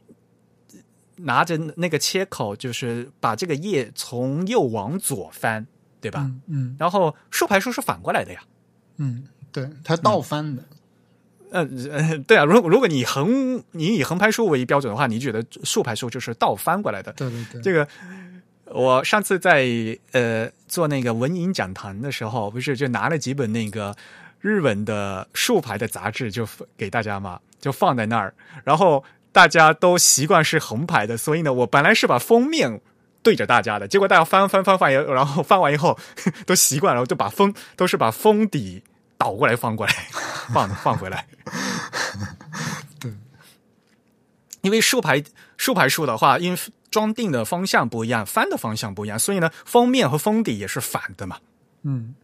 [1.17, 5.67] 拿着那个切口，就是把这个页从右往左翻，
[6.01, 6.31] 对吧？
[6.47, 6.77] 嗯。
[6.79, 8.43] 然后竖排书是反过来的呀。
[8.97, 10.65] 嗯，对，它倒翻的。
[11.53, 12.45] 嗯， 对啊。
[12.45, 17.13] 如果如果你横你以横排书为标准的话，你觉得竖排书就是倒翻过来的？
[17.15, 17.61] 对对对。
[17.63, 17.87] 这个。
[18.73, 19.67] 我上次在
[20.13, 23.97] 呃做那个文影讲坛的时候，不是就拿了几本那个
[24.41, 28.33] 日本的竖排的杂志，就给大家嘛，就放在那儿。
[28.63, 29.03] 然后
[29.33, 32.81] 大家都习惯是横排的，所以呢，我本来是把封面
[33.23, 35.99] 对着大家的，结果大家翻翻翻翻，然后翻完以后
[36.47, 38.83] 都习惯了，就把封都是把封底
[39.19, 39.93] 倒过来放过来，
[40.55, 41.27] 放放回来。
[43.01, 43.13] 对，
[44.61, 45.21] 因为竖排
[45.57, 46.59] 竖排书的话，因为。
[46.91, 51.39] 装订的方向不一样，翻的方向不一样，所以呢，封面和封底也是反的嘛。
[51.83, 52.15] 嗯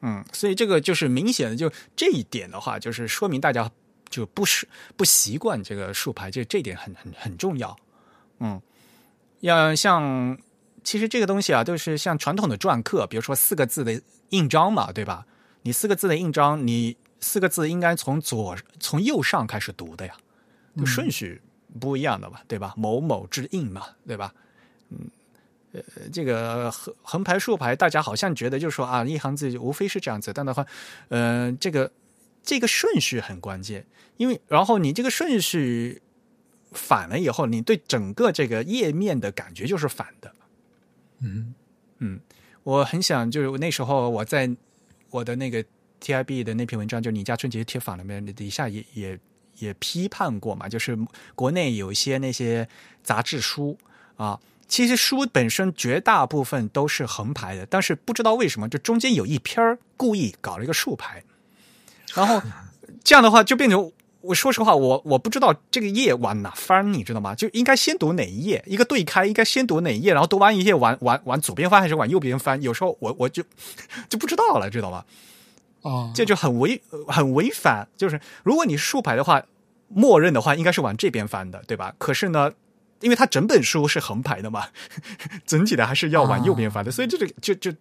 [0.00, 3.70] 嗯，所以这个就是明显的，就这一点的话，就是说明大家
[4.08, 7.76] 就不是不习惯这个竖排，这这点很很很重要。
[8.38, 8.60] 嗯，
[9.40, 10.38] 要像
[10.84, 15.26] 其实这个东西啊，都是像传统的篆刻，比如说四个字的印章嘛，对吧？
[15.62, 20.14] 你四个字的印章，你四个字应该从左从右上开始读的呀，
[20.76, 21.42] 就顺序
[21.78, 22.74] 不一样的嘛，对吧？
[22.76, 24.34] 某某之印嘛，对吧？
[24.90, 25.08] 嗯，
[25.72, 30.66] 呃，这个横横排竖排，大家好像觉得就是说啊，一行字无非是这样子，但的话，
[31.08, 31.90] 呃，这个
[32.42, 33.86] 这个顺序很关键，
[34.16, 36.02] 因为然后你这个顺序
[36.72, 40.34] 反了以后，你对整个这个页面的感觉就是反的。
[41.20, 41.54] 嗯
[41.98, 42.20] 嗯，
[42.62, 44.48] 我很想就是那时候我在
[45.10, 45.64] 我的那个
[46.00, 49.18] TIB 的那篇文章，就你家春节贴反了没底下也也
[49.58, 50.98] 也批判过嘛，就是
[51.34, 52.68] 国内有一些那些
[53.02, 53.78] 杂志书
[54.16, 61.22] 啊，其实书本身绝大部分都是横排的，但是不知道为什么就中间有一篇儿故意搞了一个竖排，
[62.14, 62.42] 然后
[63.04, 63.92] 这样的话就变成。
[64.20, 67.36] 我说实话，我我不知道这个页往哪翻，你知道吗？
[67.36, 68.62] 就应该先读哪一页？
[68.66, 70.12] 一个对开，应该先读哪一页？
[70.12, 72.60] 然后读完一页，往往往左边翻还是往右边翻？
[72.60, 73.44] 有时候我我就
[74.08, 75.04] 就不知道了，知道吗？
[75.82, 77.88] 哦，这就很违很违反。
[77.96, 79.42] 就是如果你是竖排的话，
[79.88, 81.94] 默认的话应该是往这边翻的，对吧？
[81.98, 82.52] 可是呢，
[83.00, 84.68] 因为它整本书是横排的嘛，
[85.46, 87.72] 整体的还是要往右边翻的，所以这个就就。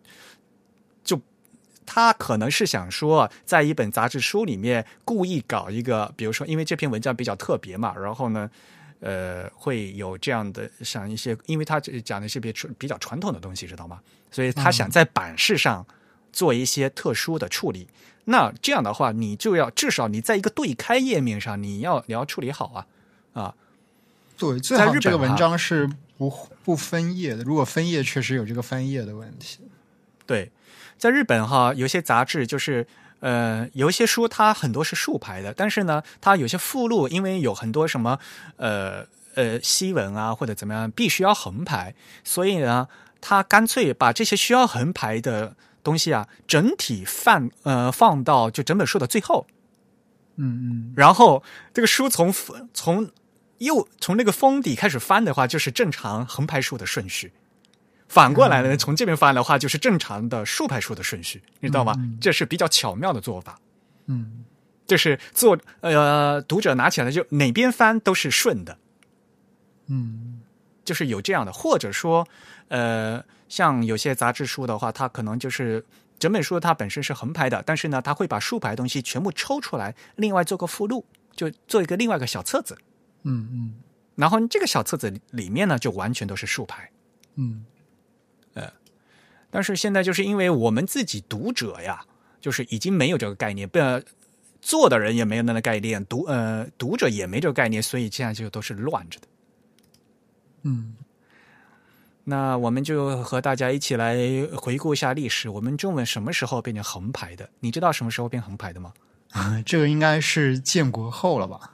[1.90, 8.52] 他可能是想说，在一本杂志书里面故意搞一个，比如说，因为这篇文章比较特别嘛，然后呢，
[9.00, 14.02] 呃，会有这样的像一些，因为他讲的是比比较传统的东西，知道吗？
[14.30, 15.88] 所以他想在版式上
[16.32, 17.88] 做一些特殊的处理。
[18.26, 22.86] 那这样的话，你就要至少你在一个对开页面上，你要你要处理好啊
[23.34, 23.54] 啊。
[24.38, 26.32] 对，最好这个文章是不
[26.64, 27.44] 不分页的。
[27.44, 29.60] 如果分页，确实有这个翻页的问题。
[30.26, 30.52] 对。
[30.98, 32.88] 在日本哈，有些杂志就是
[33.20, 38.18] 呃，有一些书它很多是竖排的，但是呢，它有些附录因为有很多什么
[38.56, 42.88] 呃呃西文啊或者怎么样，必须要横排，所以呢，
[43.22, 45.56] 它干脆把这些需要横排的
[45.88, 49.48] 东西啊，整体放呃放到就整本书的最后，
[50.36, 51.42] 嗯嗯，然后
[51.74, 52.34] 这个书从
[52.74, 53.10] 从
[53.60, 57.32] 右从那个封底开始翻的话，就是正常横排书的顺序。
[58.10, 61.94] 反过来呢，从这边翻的话，就是正常的竖排书的顺序，你知道吗？
[62.20, 63.58] 这是比较巧妙的做法。
[64.08, 64.44] 嗯，
[64.86, 68.78] 就是做呃，读者拿起来就哪边翻都是顺的。
[69.88, 70.42] 嗯，
[70.84, 72.28] 就是有这样的，或者说
[72.68, 75.86] 呃，像有些杂志书的话，它可能就是
[76.20, 81.06] 整本书它本身是横排的，但是呢，它会把竖排东西全部抽出来，另外做个附录，
[81.36, 82.78] 就做一个另外一个小册子。
[83.24, 83.74] 嗯嗯，
[84.16, 86.90] 然后这个小册子里面呢，就完全都是竖排。
[87.36, 87.66] 嗯。
[88.54, 88.72] 呃
[89.50, 92.06] 但是现在就是因为我们自己读者呀，
[92.42, 93.80] 就是已经没有这个概念，不
[94.62, 99.28] 做的人也没有那个概念，读呃读者也没这个概念，所以现在就都是乱着的。
[100.64, 100.97] 嗯，
[102.30, 104.18] 那我们就和大家一起来
[104.58, 107.50] 回顾一下历史，我们中文什么时候变成横排的？
[107.62, 108.92] 你知道什么时候变横排的吗？
[109.66, 111.72] 这个应该是建国后了吧？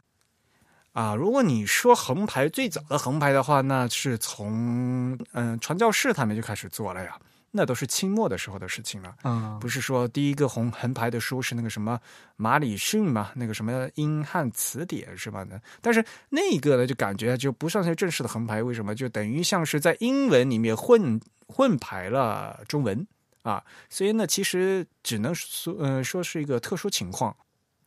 [0.92, 7.18] 啊，如果你说横排最早的横排的话，那是从嗯传教士他们就开始做了呀。
[7.56, 12.00] 那都是清末的时候的事情了，嗯，不是说第一个红横排的书是那个什么
[12.36, 15.46] 马礼逊嘛，那个什么英汉词典是吧？
[15.80, 18.96] 但是那个呢，就感觉就不算是正式的横排，为什么？
[18.96, 23.06] 就等于像是在英文里面混混排了中文
[23.44, 27.36] 啊，所以呢，其实只能说，呃，说是一个特殊情况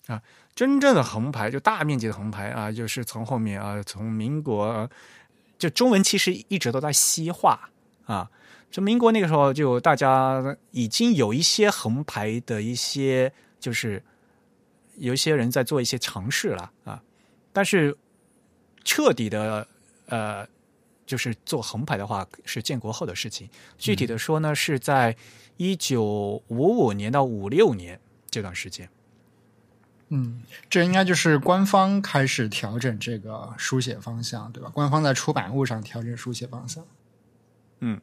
[0.07, 0.23] 啊。
[0.55, 4.89] 真正的横排，就大面积的横排啊，就是从后面啊，从民国，
[5.59, 7.69] 就中文其实一直都在西化
[8.05, 8.31] 啊。
[8.71, 14.03] 就民国那个时候，就大家已经有一些横排的一些，就是
[14.97, 17.03] 有一些人在做一些尝试了啊。
[17.53, 17.97] 但是
[18.85, 19.67] 彻底的
[20.07, 20.47] 呃，
[21.07, 23.49] 就是做横排的话，是建国后的事情。
[23.79, 25.17] 具体的说呢，是在
[25.57, 26.03] 一九
[26.49, 28.87] 五五年到五六年这段时间。
[30.09, 34.71] 嗯，这应该就是官方开始调整这个书写方向，对吧？
[34.75, 36.85] 官方在出版物上调整书写方向。
[37.81, 37.99] 嗯。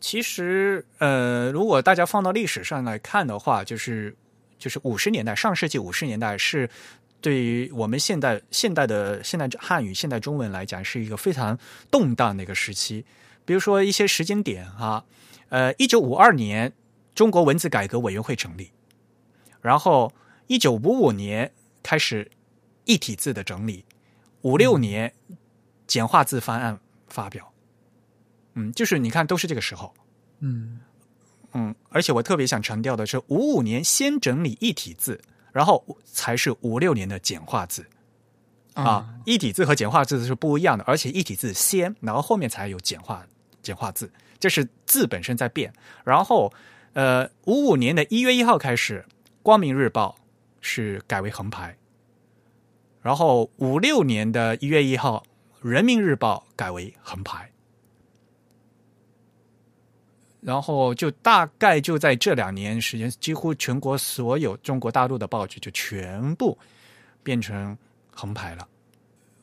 [0.00, 4.16] 其实，呃，如果大家放到历史上来看的话，就是
[4.58, 6.70] 就是五十年代，上世纪五十年代是
[7.20, 11.58] 对于我们现代现代的现代汉语、现代中文来讲，是一个非常
[11.90, 13.04] 动荡的一个时期。
[13.44, 15.04] 比如说一些时间点啊，
[15.48, 16.72] 呃，一九五二年
[17.14, 18.70] 中国文字改革委员会成立，
[19.60, 20.12] 然后
[20.46, 22.30] 一九五五年开始
[22.84, 23.84] 一体字的整理，
[24.42, 25.12] 五六年
[25.86, 26.78] 简化字方案
[27.08, 27.50] 发表。
[27.50, 27.57] 嗯，
[28.72, 29.94] 就是你看，都是这个时候，
[30.40, 30.80] 嗯
[31.52, 35.20] 嗯，而且我特别想强调的是，五五年先整理一体字，
[35.52, 37.86] 然后才是五六年的简化字。
[38.74, 43.26] 啊，一体字和简化字是不一样的，而且一体字先，然后后面才有简化
[43.60, 45.72] 简化字，这是字本身在变。
[46.04, 46.52] 然后，
[46.92, 49.04] 呃，五五年的一月一号开始，
[49.42, 50.16] 《光明日报》
[50.60, 51.76] 是改为横排，
[53.02, 55.24] 然后五六年的一月一号，
[55.68, 57.50] 《人民日报》改为横排，
[60.48, 66.56] 然后就大概就在这两年时间，几乎全国所有中国大陆的报纸就全部
[67.22, 67.76] 变成。
[68.20, 68.66] 横排了，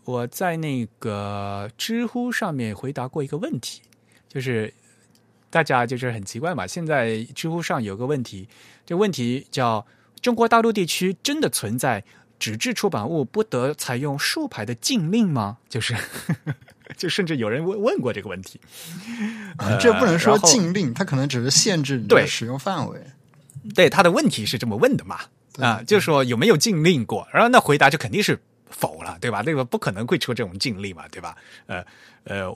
[0.03, 3.81] 我在那个知乎上面回答过一个问题，
[4.27, 4.73] 就是
[5.49, 6.67] 大家就是很奇怪嘛。
[6.67, 8.49] 现在知乎上有个问题，
[8.85, 9.87] 这问题叫
[10.21, 12.03] “中国大陆地区真的存在
[12.37, 15.95] 纸质出版物不得采用竖排的禁令吗？”就是，
[16.97, 18.59] 就甚至有人问问过这个问题。
[19.79, 22.99] 这不能说禁令，它可能只是限制你的使用范围。
[23.73, 25.19] 对，他的问题是这么问的嘛？
[25.59, 27.27] 啊，就说有没有禁令过？
[27.33, 28.39] 然后那回答就肯定是。
[28.67, 29.41] 否了，对吧？
[29.45, 31.37] 那个不可能会出这种禁令嘛，对吧？
[31.65, 31.85] 呃
[32.25, 32.53] 呃，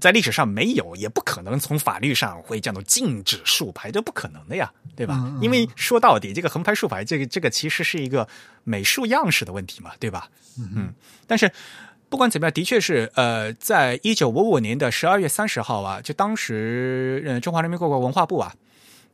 [0.00, 5.30] 在历史上没有，也不可能从法律上会叫做禁止竖排，这不可能的呀，对吧？
[5.42, 8.26] 因为说到底，这个横排竖排，这个这个其实是一个
[8.64, 10.30] 美术样式的问题嘛，对吧？
[10.56, 10.94] 嗯。
[11.26, 11.50] 但是
[12.12, 18.54] 不管怎么样，的确是呃，在一九五五年的十二月三十号啊，就当时呃中华人民共和国文化部啊，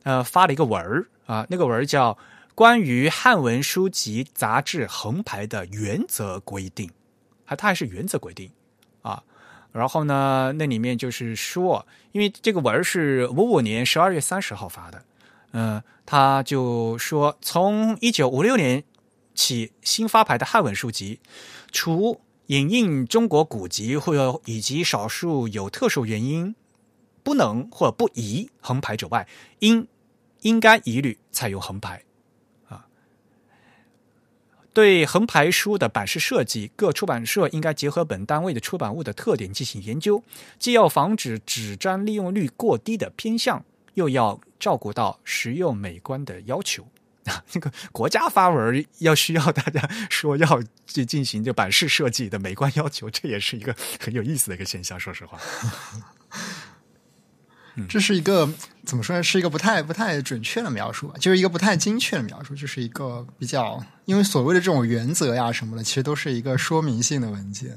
[0.03, 2.17] 呃发了一个文儿啊，那个文儿叫。
[2.55, 6.91] 关于汉文书籍杂志横排的原则规定，
[7.45, 8.51] 还它还是原则规定
[9.01, 9.23] 啊。
[9.71, 15.05] 然后呢，那里面就是说，因为这个文儿是五五年十二月三十号发的，
[15.53, 18.83] 嗯，他就说，从一九五六年
[19.33, 21.21] 起新发牌的汉文书籍，
[21.71, 22.19] 除
[22.49, 26.55] 引印中国古籍或以及少数有特殊原因
[27.21, 29.27] 不能或不宜横排者外，
[29.59, 29.87] 应
[30.41, 32.03] 应该一律采用横排。
[32.67, 32.87] 啊
[34.73, 40.23] 对横排书的版式设计，各出版社应该结合本单位的出版物的特点进行研究，
[40.57, 46.87] 既要防止纸张利用率过低的偏向，又要照顾到实用美观的要求。
[47.29, 54.99] 啊，这个国家发文要需要大家 说要去进行这版式设计的美观要求，这也是一个很有意思的一个现象。
[54.99, 55.39] 说实话。
[57.87, 58.49] 这是一个
[58.83, 59.23] 怎么说呢？
[59.23, 67.73] 是一个不太不太准确的描述吧，就是一个不太精确的描述，就是一个比较，因为所谓的这种原则呀什么的，其实都是一个说明性的文件，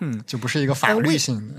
[0.00, 1.54] 嗯，就不是一个法律性的。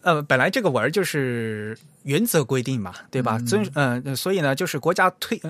[0.00, 3.38] 呃，本来这个文儿就是原则规定嘛，对吧？
[3.38, 5.40] 遵嗯，所以呢，就是国家推，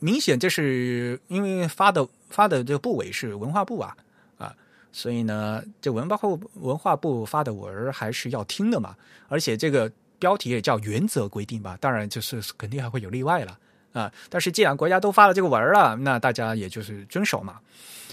[0.00, 3.96] 明显这是因为发的发的这个部委是文化部啊
[4.36, 4.52] 啊，
[4.90, 8.96] 所以呢，这文化部文化部发的文还是要听的嘛，
[9.28, 9.90] 而且这个。
[10.20, 13.58] 标题也叫原则规定吧，当然就是肯定还会有例外了
[13.94, 14.12] 啊。
[14.28, 17.58] 但是既然国家都发了这个文了，那大家也就是遵守嘛。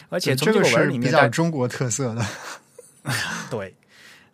[0.08, 2.26] 而且从这个文里面，比较中国特色的，
[3.52, 3.76] 对，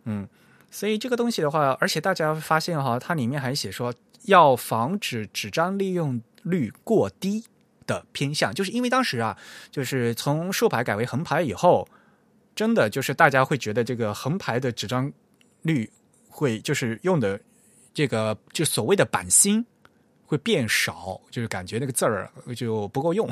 [0.03, 0.27] 嗯，
[0.69, 3.91] 所以这个东西的话，而且大家发现哈，它里面还写说
[4.25, 7.43] 要防止纸张利用率过低
[7.87, 9.37] 的偏向，就是因为当时啊，
[9.71, 11.87] 就是从竖排改为横排以后，
[12.55, 15.11] 真的就是大家会觉得这个横排的纸张
[15.61, 15.89] 率
[16.29, 17.39] 会就是用的。
[17.95, 19.63] 这个就所谓的版芯
[20.25, 23.29] 会变少，就是感觉那个字儿就不够用。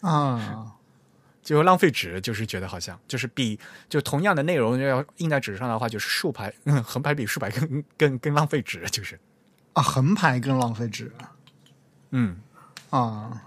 [0.00, 0.74] 啊，
[1.44, 9.20] 就浪费纸，就是觉得好像就是比就同样的内容要印在纸上的话，就是竖排嗯横排比竖排更更更浪费纸，就是。
[9.74, 11.12] 啊横排更浪费纸，
[12.10, 12.36] 嗯
[12.90, 13.42] 啊，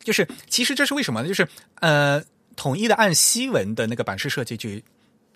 [0.00, 1.28] 就是其实这是为什么呢？
[1.28, 1.46] 就是
[1.80, 2.22] 呃
[2.56, 4.84] 统一的按西文的那个版式设计去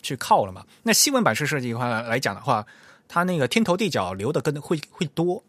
[0.02, 0.64] 去靠了嘛。
[0.82, 2.66] 那西文版式设计的话来讲的话。
[3.12, 5.42] 它那个天头地角留的更会会多，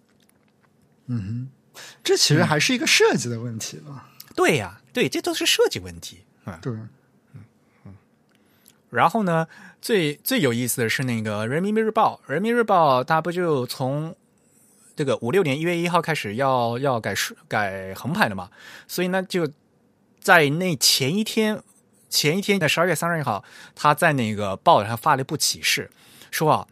[1.06, 4.04] 嗯哼，这其实还是一个设计的问题了。
[4.36, 6.58] 对呀，对，这都是设计问题啊。
[6.60, 7.46] 对，嗯
[7.86, 7.94] 嗯。
[8.90, 9.48] 然后呢，
[9.80, 14.16] 最最有意思的是那个《人民日报》，《人民日报》它不就从
[15.02, 17.16] 这个五六年一月一号开始要要改
[17.48, 18.52] 改横排的嘛？
[18.88, 19.50] 所以呢，就
[20.20, 21.60] 在那前一天，
[22.08, 23.44] 前一天在十二月三十一号，
[23.74, 25.90] 他在那个报上发了一部启事，
[26.30, 26.68] 说啊。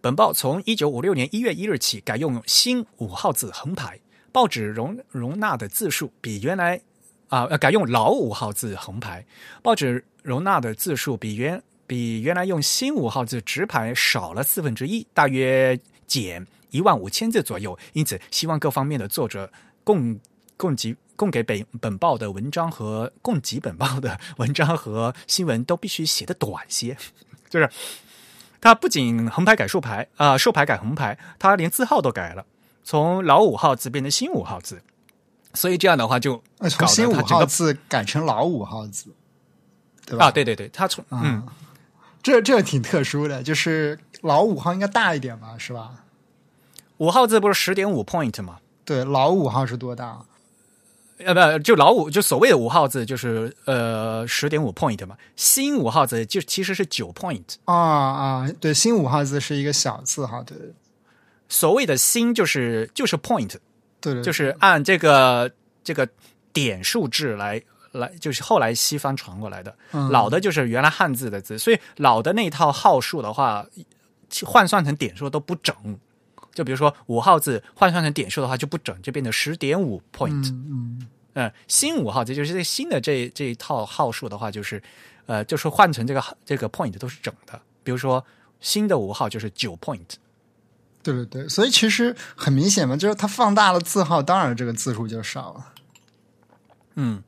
[0.00, 4.00] 本报从一九五六年一月一日起改用新五号字横排，
[4.32, 6.80] 报纸容容纳的字数比原来
[7.28, 9.24] 啊改用老五号字横排，
[9.62, 17.78] 报纸容纳的字数比原比原来用新五号字直排少了四分之一，大约减一万五千字左右。
[17.92, 19.52] 因此，希望各方面的作者
[19.84, 20.18] 供
[20.56, 26.96] 供给供给本本报的文章和供给本报的文章和新闻都必须写的短些，
[27.48, 27.70] 就是。
[28.62, 32.44] 他不仅横排改竖排啊，竖排改横排，他连字号都改了，
[32.84, 34.82] 从老五号字变成新五号字，
[35.54, 39.14] 所以这样的话就从新五号字改成老五号字，
[40.04, 40.26] 对吧？
[40.26, 41.42] 啊，对对对，他从嗯，
[42.22, 46.04] 这这挺特殊的，就是老五号应该大一点吧，是吧？
[47.00, 48.58] 五号字不是十点五 point 吗？
[48.84, 50.20] 对，老五号是多大？
[51.24, 55.16] 呃，不，就老五，就所谓的五号字，就是呃十点五 point 嘛。
[55.34, 60.72] 新五号字就其实是九 point 啊啊，对，新五号字是一个小字哈，对对
[61.48, 63.54] 所谓的新就是就是 point，
[64.00, 65.50] 对对，就是按这个
[65.82, 66.06] 这个
[66.52, 69.74] 点数制来来，就是后来西方传过来的。
[69.92, 73.66] 嗯老的就是原来汉字的字，所以老的那套号数的话，
[74.44, 75.74] 换算成点数都不整。
[76.60, 80.52] 就比如说五号字换算成点数的话就不整，就变成十点五 point。
[80.52, 84.82] 嗯嗯嗯，新五号，字就是这个新的这这一套号数的话，就是
[85.24, 87.58] 呃，就是换成这个这个 point 都是整的。
[87.82, 88.22] 比如说
[88.60, 90.04] 新的五号就是九 point，
[91.02, 95.72] 对对对，所以其实很明显嘛，就是它放大了字号，当然这个字数就少了。
[96.96, 97.22] 嗯，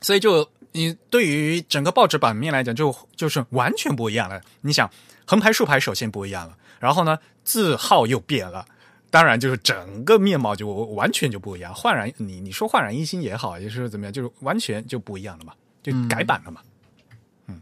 [0.00, 4.40] 所以就你对于整个报纸版面来讲，就就是完全不一样了。
[4.62, 4.90] 你想，
[5.26, 7.18] 横排、竖排首先不一样了，然后呢，
[7.50, 8.64] 字号又变了。
[9.10, 16.60] 当然，就是整个面貌就完全就不一样，焕然你你说焕然一新也好，也是怎么样，就是完全就不一样了嘛，就改版了嘛。
[17.48, 17.60] 嗯，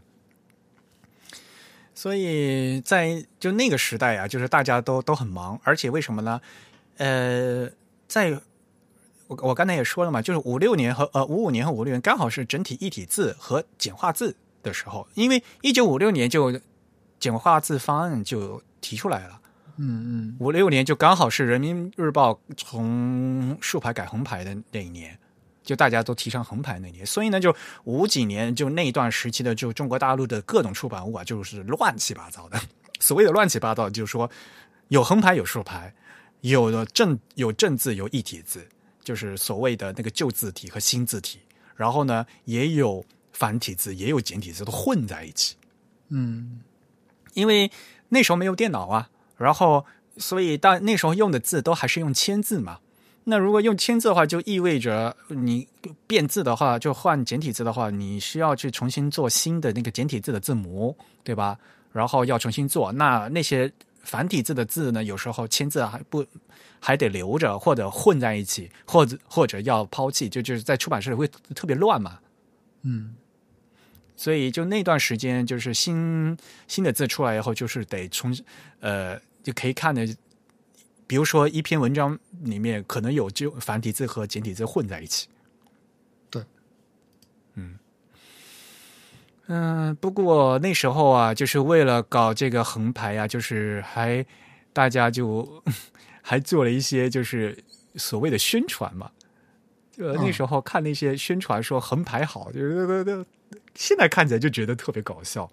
[1.95, 6.39] 所以在就那个时代啊，就是大家都都很忙，而且为什么呢？
[6.97, 7.67] 呃，
[8.07, 8.39] 在
[9.25, 16.61] 我我刚才也说了嘛，就是五六年和呃五五年和五六年刚好是整体一体字和简化字的时候，因为一九五六年就
[17.19, 19.38] 简化字方案就提出来了。
[19.81, 25.17] 嗯嗯五六年就刚好是人民日报从竖排改横排的那一年，
[25.63, 27.55] 就大家都提倡横排那年，所以呢，就
[27.85, 32.59] 五几年就那一段时期的就中国大陆的各种出版物啊，就是乱七八糟的。
[32.99, 34.29] 所谓的乱七八糟，就是说
[34.89, 35.93] 有横排有竖排，
[36.41, 38.67] 有的正有正字有一体字，
[39.01, 41.39] 就是所谓的那个旧字体和新字体，
[41.77, 43.01] 然后呢也有
[43.31, 45.55] 繁体字也有简体字都混在一起。
[46.09, 46.59] 嗯
[47.33, 47.71] 因为
[48.09, 49.09] 那时候没有电脑啊，
[49.39, 49.83] 然后
[50.17, 52.79] 所以到那时候用的字都还是用签字嘛。
[53.23, 55.67] 那如果用签字的话，就意味着你
[56.07, 61.57] 变字的话，就换简体字的话，你需要去重新做新的那个简体字的字母，对吧？
[61.91, 62.91] 然后要重新做。
[62.91, 63.71] 那那些
[64.01, 66.25] 繁体字的字呢，有时候签字还不
[66.79, 72.19] 还得留着，或者混在一起，或者或者要抛弃，就就是在出版社里会特别乱嘛。
[72.81, 73.15] 嗯
[74.15, 76.35] 所以就那段时间，就是新
[76.67, 78.35] 新的字出来以后，就是得重
[78.79, 79.19] 呃
[79.49, 80.05] 就可以看的，
[81.07, 85.27] 比如说一篇文章里面可能有就繁体字和简体字混在一起。
[86.29, 86.43] 对，
[87.55, 87.79] 嗯
[89.47, 94.23] 嗯、不过那时候啊，就是为了搞这个横排啊，就是还
[94.71, 95.63] 大家就
[96.21, 97.57] 还做了一些就是
[97.95, 99.09] 所谓的宣传嘛。
[99.97, 103.25] 呃那时候看那些宣传说横排好，就是对对。
[103.73, 105.49] 现在看起来就觉得特别搞笑。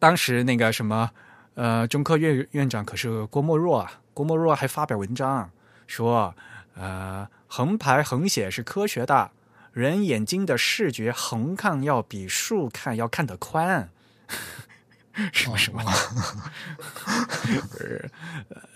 [0.00, 1.10] 当时那个什么，
[1.58, 5.50] 呃，中科院院长可是郭沫若啊，郭沫若还发表文章
[5.88, 6.32] 说，
[6.76, 9.32] 呃，横排横写是科学的，
[9.72, 13.90] 人眼睛的视觉横看要比竖看要看得宽。
[15.32, 15.82] 什么什么？
[17.72, 18.08] 不是，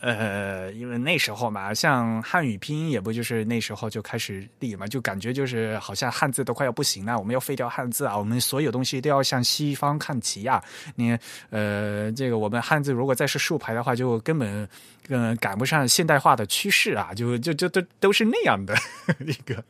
[0.01, 10.63] 呃，因为那时候嘛，像汉语拼音也不就是那时候就开始立嘛，就感觉就是好像汉字都快要不行了，我们要废掉汉字啊，我们所有东西都要向西方看齐呀、
[10.97, 11.17] 你
[11.51, 14.69] 呃，这个我们汉字如果再是竖排的话，就根本
[15.09, 18.77] 呃赶不上现代化的趋势啊，就就就都都是那样的
[19.21, 19.65] 一个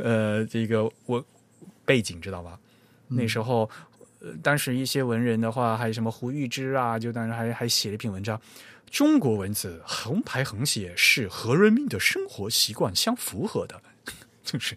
[0.00, 1.24] 呃这个我
[1.84, 2.56] 背景知道吧？
[3.08, 3.68] 那时候。
[4.42, 8.40] 当时一些文人的话，还有什么胡玉芝啊，就当时还还写了一篇文章，
[8.90, 13.80] 中国文字横排横写是和人民的生活习惯相符合的，
[14.42, 14.76] 就是。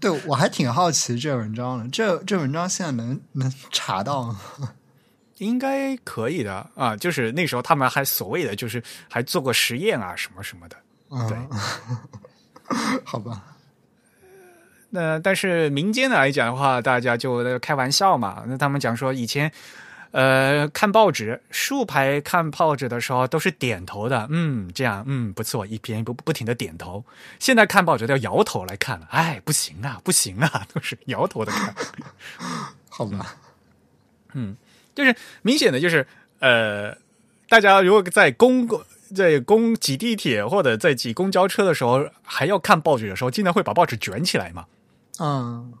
[0.00, 4.40] 对，我还挺好奇这文章的，这这文章现在能能查到吗？
[5.36, 10.76] 应该可以的啊，就是那时候他们还所谓的就是还做过实验啊，什么什么的。
[11.28, 11.36] 对，
[13.04, 13.49] 好吧。
[14.90, 18.44] 那但是民间的来讲的话，大家就开玩笑嘛。
[18.46, 19.50] 那他们讲说以前，
[20.10, 27.04] 呃，看报纸竖排看报纸的时候都是点头的，嗯，这样，嗯，不错，一边不不停的点头。
[27.38, 31.74] 现在看报纸都要摇头来看了，哎，不行啊，不行啊， 都是摇头的看。
[32.90, 33.36] 好吧，
[34.34, 34.56] 嗯，
[34.94, 36.06] 就是明显的就是，
[36.40, 36.96] 呃，
[37.48, 38.82] 大家如果在公共。
[39.12, 44.66] 在公挤地铁或者在挤公交车的时候，还要看报纸的时候，经常会把报纸卷起来嘛。
[45.22, 45.74] 嗯，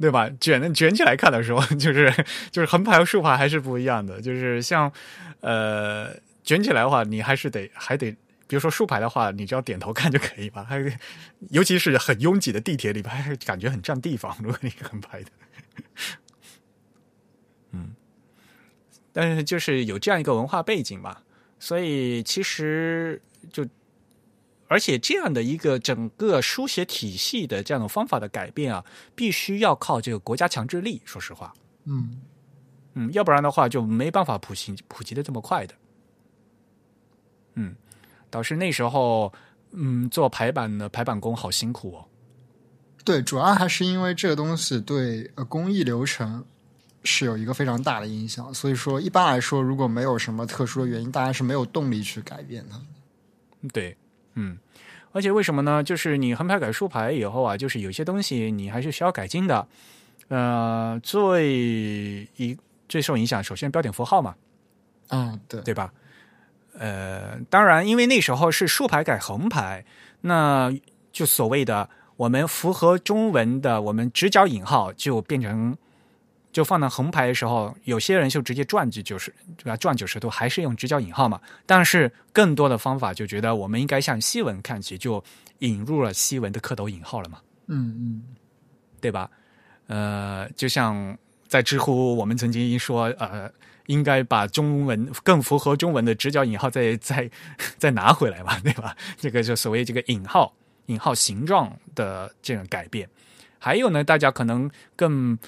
[0.00, 0.30] 对吧？
[0.40, 2.10] 卷卷起来看的时候， 就是
[2.50, 4.18] 就是横排和竖排还是不一样的。
[4.20, 4.90] 就是像
[5.40, 6.08] 呃
[6.42, 8.10] 卷起来的话，你还是得还得
[8.46, 10.64] 比如说竖排的话，你只要点头看就可以吧。
[10.64, 10.90] 还有
[11.50, 14.34] 尤其是很拥挤的地铁里边，还是感觉很占地方。
[14.42, 15.30] 如果你横排的，
[17.72, 17.94] 嗯，
[19.12, 21.18] 但是就是有这样一个文化背景嘛，
[21.58, 23.20] 所以其实
[23.52, 23.66] 就。
[24.72, 28.82] 而且这样的一个整个书写体系的这样的方法的改变啊，
[29.14, 31.02] 必须要靠这个国家强制力。
[31.04, 31.52] 说实话，
[31.84, 32.22] 嗯
[32.94, 35.74] 嗯，要不然的话就没办法普及普及的这么快的。
[37.54, 37.76] 嗯，
[38.30, 39.30] 导致那时候，
[39.72, 42.08] 嗯，做排版的排版工好辛苦哦。
[43.04, 46.44] 对，主要还是因为这个东西对呃工艺流程
[47.04, 48.54] 是有一个非常大的影响。
[48.54, 52.80] 所以说，一般来说，如果没有什么特殊的原因，大家是没有动力去改变的。
[53.72, 53.96] 对。
[54.34, 54.58] 嗯，
[55.12, 55.82] 而且为什么呢？
[55.82, 59.66] 就是你横排改竖排以后啊，就是有些东西你还是需要改进的。
[60.28, 62.56] 呃，最一
[62.88, 64.34] 最受影响，首先标点符号嘛，
[65.08, 65.92] 嗯，对对吧？
[66.78, 69.84] 呃，当然，因为那时候是竖排改横排，
[70.22, 70.72] 那
[71.12, 75.76] 就所谓的我们符合中文的，我们直角引号就变成。
[76.52, 79.76] 就放到横排的时候，有些人就直接转九十，对吧？
[79.78, 81.40] 转九十度还是用直角引号嘛？
[81.64, 85.24] 但是更多的方法就觉得我们应该向西文看齐，就
[85.60, 87.38] 引入了西文的蝌蚪引号了嘛？
[87.68, 88.22] 嗯嗯，
[89.00, 89.30] 对吧？
[89.86, 91.16] 呃，就像
[91.48, 93.50] 在知乎，我们曾经说，呃，
[93.86, 97.30] 应该把中文更符合中文的直角引号再再
[97.78, 98.58] 再拿回来嘛？
[98.60, 98.94] 对吧？
[99.16, 100.54] 这个就所谓这个引号
[100.86, 103.08] 引号形状的这种改变。
[103.58, 105.38] 还有呢，大家可能更。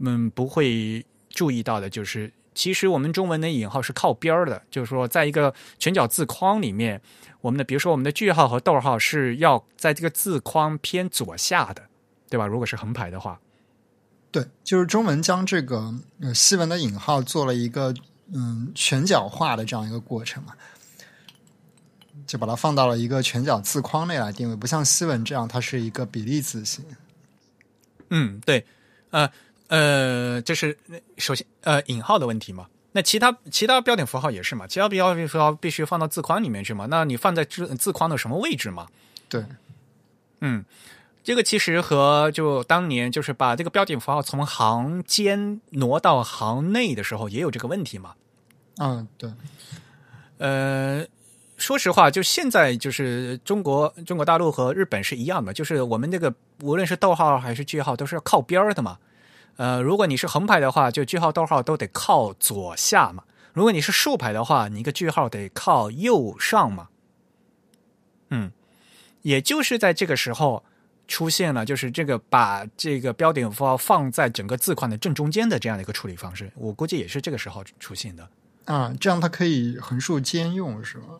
[0.00, 7.00] 嗯，不会注意到的就是，其实我们中文的引号是靠边儿的，就是说，在一个全角字框里面，
[7.40, 11.88] 我们的比如说我们的句号和逗号是要在这个字框偏左下的，
[12.28, 12.46] 对吧？
[12.46, 13.40] 如果是横排的话，
[14.30, 17.92] 对，就是中文将这个呃西文的引号做了一个
[18.32, 20.54] 嗯全角化的这样一个过程嘛，
[22.26, 26.84] 就把它放到了一个全角字框内来定位，不像西文这样，它是一个比例字形。
[28.10, 28.64] 嗯，对，
[29.10, 29.30] 呃。
[29.70, 30.76] 呃，这是
[31.16, 32.66] 首先呃引号的问题嘛？
[32.90, 34.66] 那其他其他标点符号也是嘛？
[34.66, 36.86] 其他标点符号必须放到字框里面去嘛？
[36.86, 38.88] 那你放在字字框的什么位置嘛？
[39.28, 39.44] 对，
[40.40, 40.64] 嗯，
[41.22, 48.14] 这个其实和就当年就是把这个标点符号从行间挪到行内的时候也有这个问题嘛？
[48.78, 49.32] 嗯，对。
[50.38, 51.06] 呃，
[51.58, 58.98] 说实话，就现在就是中国中国大陆和日本是一样的，就是我们这个无论是逗号还是句号都是要靠边儿的嘛。
[59.56, 63.24] 呃，如果你是横排的话，就句号、逗号都得靠左下嘛。
[63.52, 66.88] 如果你是竖排的话，你一个句号得靠右上嘛。
[68.30, 68.52] 嗯，
[69.22, 70.64] 也就是在这个时候
[71.06, 76.50] 出现了，就是这个把这个标点符号放在整个字框的正中间的这样的一个处理方式。
[76.54, 78.28] 我估计也是这个时候出现的。
[78.64, 81.18] 啊，这样它可以横竖兼用，是吗？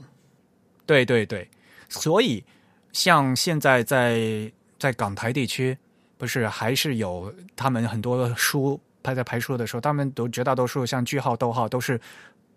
[0.86, 1.50] 对对对，
[1.88, 2.44] 所以
[2.92, 5.76] 像现在在在港台地区。
[6.20, 11.98] 不是，还是有他们很多书排在排书的时候，他们都绝大多数像句号、逗号都是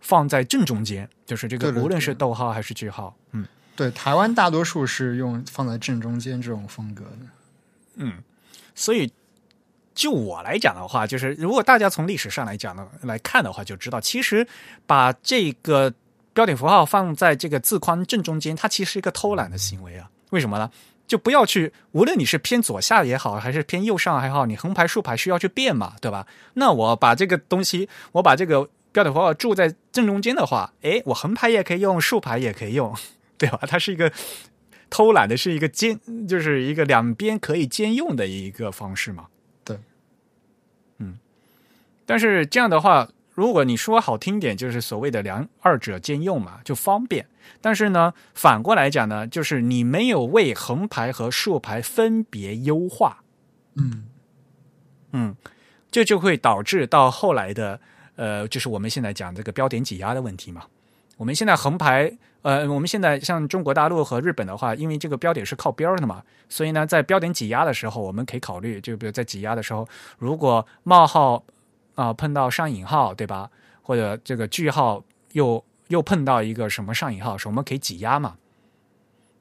[0.01, 7.25] 放在正中间，就是这个无论是逗号还是句号，嗯，对，台湾大多数是用放在正中间这种风格的，
[7.95, 8.21] 嗯，
[8.75, 9.09] 所以
[9.95, 14.45] 就我来讲的话，就是如果大家从历史上来讲的来看的话，就知道其实
[14.85, 15.93] 把这个
[16.33, 20.69] 标点符号放在这个字框正中间，它其实是一个偷懒的行为啊，为什么呢？
[21.05, 26.25] 就不要去，无论你是偏左下也好，还是偏右上还好，你横排竖排需要去变嘛，对吧？
[26.55, 32.95] 那我把这个东西，我把这个标点符号注在正中间的话，诶，我横排也可以用，竖排也可以用，
[33.37, 33.59] 对吧？
[33.67, 34.11] 它是一个
[34.89, 39.27] 偷懒的，是一个兼，就是一个两边可以兼用的一个方式嘛。
[39.63, 39.77] 对，
[40.99, 41.19] 嗯，
[42.05, 43.09] 但是这样的话。
[43.33, 47.25] 如果你说好听点，就是所谓的两二者兼用嘛，就方便。
[47.59, 53.23] 但是呢，反过来讲呢，就是你没有为横排和竖排分别优化，
[53.75, 54.05] 嗯
[55.13, 55.35] 嗯，
[55.89, 57.79] 这就会导致到后来的
[58.15, 60.65] 呃，就是我们现在讲这个标点挤压的问题嘛。
[61.17, 69.87] 我们现在横排，呃，我们现在像中国大陆和日本的话，因为这个标点是靠边儿的嘛，所以呢，在标点挤压的时候，我们可以考虑，就比如在挤压的时候，
[70.19, 71.43] 如果冒号。
[71.95, 73.49] 啊，碰到上引号，对吧？
[73.81, 78.37] 或者这个句号又又碰到一个什么上引号，是我们可以挤压嘛？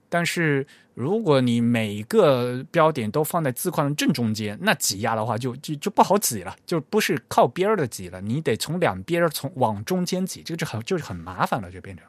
[0.09, 12.05] 但是如果你每个标点都放在字框的正中间，那挤压的话就就就不好挤了，就不是靠边儿的挤了，你得从两边从往中间挤，这个就很就是很麻烦了，就变成。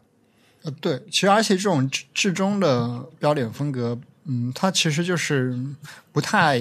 [0.64, 5.58] 呃，对，其实而且这种至中的标点风格，嗯，它其实就是
[6.12, 6.60] 不太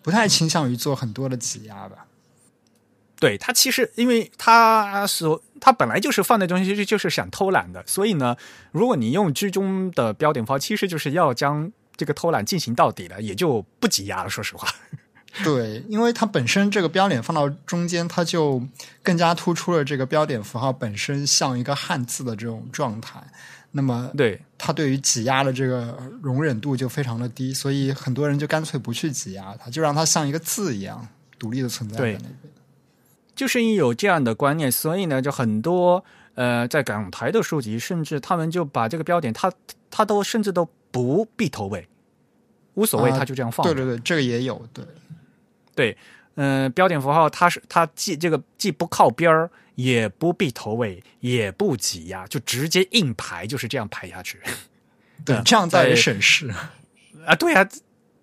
[0.00, 2.06] 不太倾向于做很多的挤压吧。
[3.22, 7.82] 对他其实，因为他所他本来就是放那东西，就是想偷懒的。
[7.86, 8.36] 所以呢，
[8.72, 14.28] 如果你用居中的标点符号，其实就是要将这个偷懒进行到底了，也就不挤压了。
[14.28, 14.66] 说实话，
[15.44, 18.60] 对，因为它本身这个标点放到中间，它就
[19.02, 23.22] 更加突出了这个标点符号本身像一个汉字的这种状态。
[23.70, 31.08] 那么，对它对于挤压的这个容忍度就非常的低，所以很多人就干脆不去挤压它，就让它像一个字一样
[31.38, 32.51] 独立的存在在那边。
[33.34, 36.04] 就是因为有这样的观念，所以呢，就很多
[36.34, 39.52] 呃，在港台的书籍，甚至他们就把这个标点，他
[39.90, 41.88] 他都甚至都不必头尾，
[42.74, 43.66] 无所谓，他就这样放。
[43.66, 44.84] 对对对，这个也有，对
[45.74, 45.96] 对，
[46.34, 54.38] 嗯，标点符号它是它既这个既不靠边儿，也不必头尾，也不挤压，就直接硬排，就是这样排下去。
[55.24, 56.50] 对， 这样才省事
[57.26, 57.34] 啊！
[57.34, 57.68] 对啊。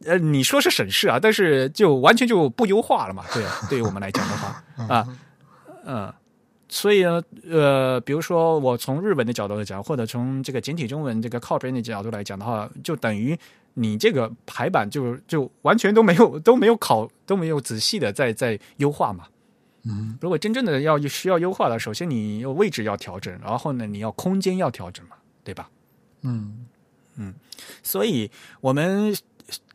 [0.05, 3.25] 呃，你说是省事啊，但是就完全就不优化了嘛？
[3.33, 5.07] 对，对于我们来讲的话啊，
[5.83, 6.13] 嗯，
[6.69, 13.37] 所以呢，呃，比如说我从日文的角度来讲，或者从这个简体中文这个靠边的角度来讲的话，就等于
[13.73, 19.25] 你这个排版就就完全都没有都没有考都没有仔细的在在优化嘛。
[19.83, 25.69] 嗯，如果真正的要需要优化的，首先你位置要调整，然后呢，你要空间要调整嘛，对吧？
[26.21, 26.65] 嗯
[27.17, 27.33] 嗯，
[27.83, 28.31] 所以
[28.61, 29.13] 我们。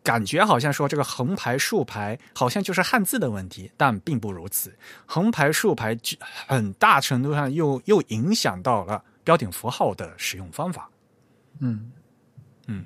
[0.04, 4.76] 感觉好像说这个横排竖排好像就是汉字的问题，但并不如此。
[5.06, 5.98] 横排竖排
[6.46, 10.90] 很大程度上又又影响到了标点符号的使用方法。
[11.60, 11.90] 嗯
[12.66, 12.84] 嗯，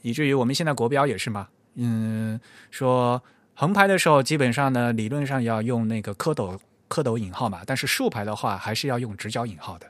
[0.00, 3.22] 以至于我们现在国标也是嘛，嗯，说
[3.54, 6.58] 横排的时候基本上呢，理论上要用那个蝌蚪
[6.88, 9.86] 蝌蚪引号嘛，但是竖排的话还是要用直角引号的，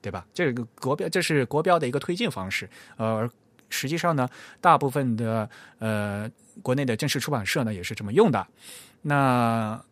[0.00, 0.26] 对吧？
[0.32, 3.30] 这个国标这是国标的一个推荐方式，呃。
[3.68, 4.28] 实际上呢，
[4.60, 5.48] 大部分的
[5.78, 6.30] 呃
[6.62, 8.46] 国内的正式出版社呢也是这么用的。
[9.02, 9.84] 那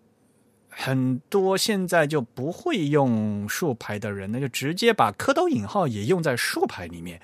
[0.68, 7.20] 很多现在就不会用竖排的人，呢就直接把蝌蚪引号也用在竖排里面，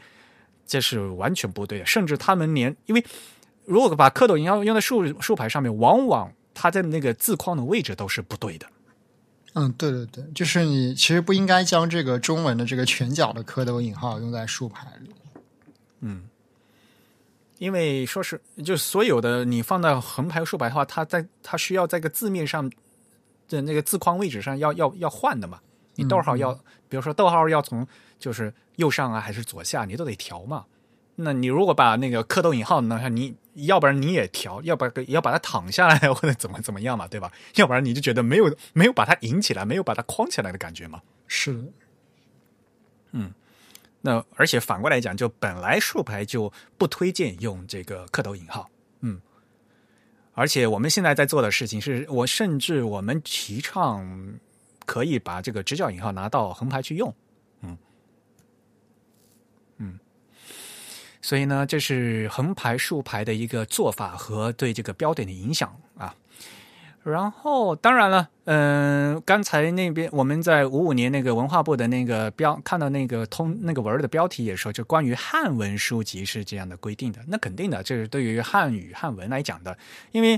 [0.67, 1.87] 这是完全不对的。
[1.87, 3.03] 甚至他们连，因为
[3.65, 8.67] 如果把蝌蚪引号用在竖竖排上面，往往它在那个字框的位置都是不对的。
[9.55, 15.11] 嗯，对对对，就是你其实不应该将这个中文的这个全角的蝌蚪引号用在竖排里。
[16.01, 16.25] 嗯。
[17.59, 22.71] 因为说是就所有的你放到横排竖排的话，它在它需要在个字面上
[23.49, 25.61] 的那个字框位置上要要要换的嘛。
[25.97, 26.55] 你逗号要，
[26.89, 27.85] 比如说逗号要从
[28.21, 30.65] 就是右上啊还是左下，你都得调嘛。
[31.17, 37.33] 那你如果把那个蝌蚪引号呢，你要不然你也调，要不然要把它躺下来或者怎么怎么样嘛，对吧？
[37.57, 41.03] 要不然你就觉得没有没有把它引起来，没有把它框起来的感觉嘛。
[41.27, 41.73] 是的，嗯。
[44.01, 48.71] 那而且反过来讲，就本来竖排就不推荐用这个蝌蚪引号，
[49.01, 49.21] 嗯，
[50.33, 54.39] 而且我们现在在做的事情是，我甚至我们提倡
[54.87, 57.13] 可以把这个直角引号拿到横排去用，
[57.63, 57.77] 嗯
[59.79, 59.99] 嗯，
[61.21, 65.77] 所以呢，这是横排竖排的一个做法和对这个标点的影响。
[67.11, 77.21] 然后，当然了，嗯，刚才那边我们在五五年那个文化部的那个标看到那个通那个文的标题也说，就关于汉文书籍是这样的规定的。
[77.29, 79.77] 那肯定的，这是对于汉语汉文来讲的。
[80.13, 80.37] 因为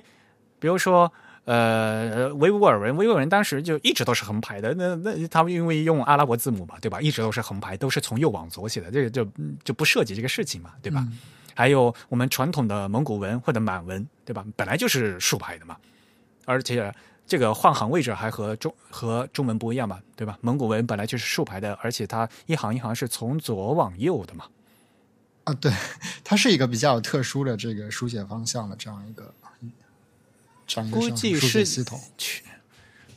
[0.59, 1.13] 比如说，
[1.45, 4.75] 呃，维吾尔人，维吾尔人当时就一直都是横排的。
[4.75, 7.01] 那那他们因为用阿拉伯字母嘛，对吧？
[7.01, 9.27] 一直都是横排，都是从右往左写的，这个就
[9.65, 11.07] 就不涉及这个事情嘛，对吧？
[11.55, 14.45] 还有我们传统的蒙古文或者满文，对吧？
[14.57, 15.77] 本来就是竖排的嘛。
[16.45, 16.93] 而且
[17.27, 20.37] 这个换行位置还和中和中文不一样嘛，对吧？
[20.41, 24.47] 蒙古文本来就是竖排的，而且它一行一行是从左往右的嘛。
[25.45, 25.73] 啊，对，
[26.25, 29.33] 它是一个比较特殊的这个书写方向的这样一个，
[30.67, 32.01] 这样一个书写系统。
[32.19, 32.45] 全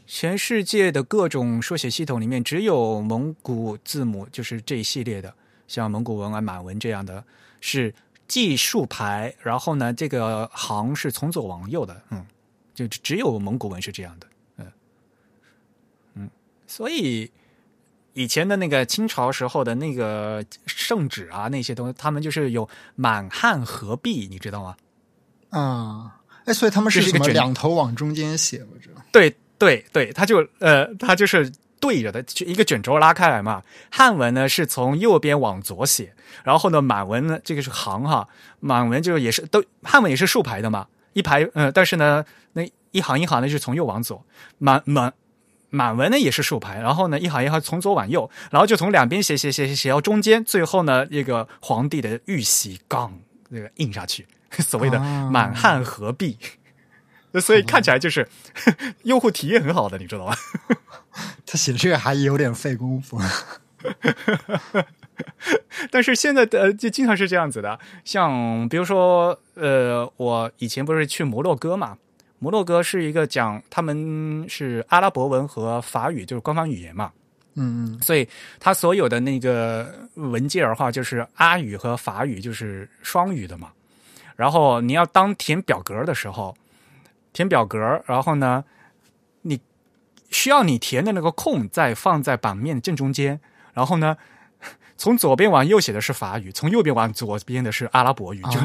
[0.06, 5.34] 全世界的各种书写系统里面，只有蒙古字母就是这一系列的，
[5.68, 7.24] 像蒙古文啊、满文这样的，
[7.60, 7.94] 是
[8.28, 12.24] 既竖排，然后呢，这个行是从左往右的，嗯。
[12.74, 14.72] 就只有蒙古文是这样的，嗯
[16.16, 16.30] 嗯，
[16.66, 17.32] 所以
[18.14, 24.76] 以前的那个清朝时候的那个圣旨啊，那些东西，他们就是有满汉合璧，你知道吗？
[25.50, 29.02] 啊，哎，所以他们是什么两头往中间写，我知道。
[29.12, 33.62] 对对对，他就呃，他就是对着的，就一个卷轴拉开来嘛。
[33.92, 36.14] 汉文呢是从右边往左写，
[36.44, 38.28] 然后呢满文呢这个是行哈，
[38.60, 40.88] 满文就也是都汉文也是竖排的嘛。
[41.14, 42.26] 一排，呃，但是呢，那
[42.94, 44.24] 一行一行的是从右往左，
[44.58, 45.14] 满满
[45.70, 53.20] 满文呢也是竖排，然后呢一行一行从左往右，然后就从两边写写写写写到中间，最后呢那个皇帝的玉玺杠
[53.50, 54.26] 那个印下去，
[54.60, 56.38] 所谓的满汉合璧。
[57.42, 58.30] 所以看起来就是
[59.04, 60.36] 用户体验很好的，你知道吗？
[61.48, 63.20] 他写这个还有点费功夫。
[65.90, 71.98] 但是现在的就经常是这样子的，像比如说，呃，我以前不是去摩洛哥嘛？
[72.44, 77.10] 摩洛哥是一个讲他们是阿拉伯文和法语，就是官方语言嘛。
[77.54, 78.28] 嗯嗯，所以
[78.60, 83.72] 他所有的那个文件的话，就是阿语和法语，就是双语的嘛。
[84.36, 86.54] 然后你要当填表格的时候，
[87.32, 88.66] 填表格，然后呢，
[89.44, 89.62] 你
[90.30, 93.40] 需要你填的那个空再放在版面正中间，
[93.74, 94.18] 然后呢，
[95.04, 98.60] 从左边往右写的是法语，从右边往左边的是阿拉伯语，就是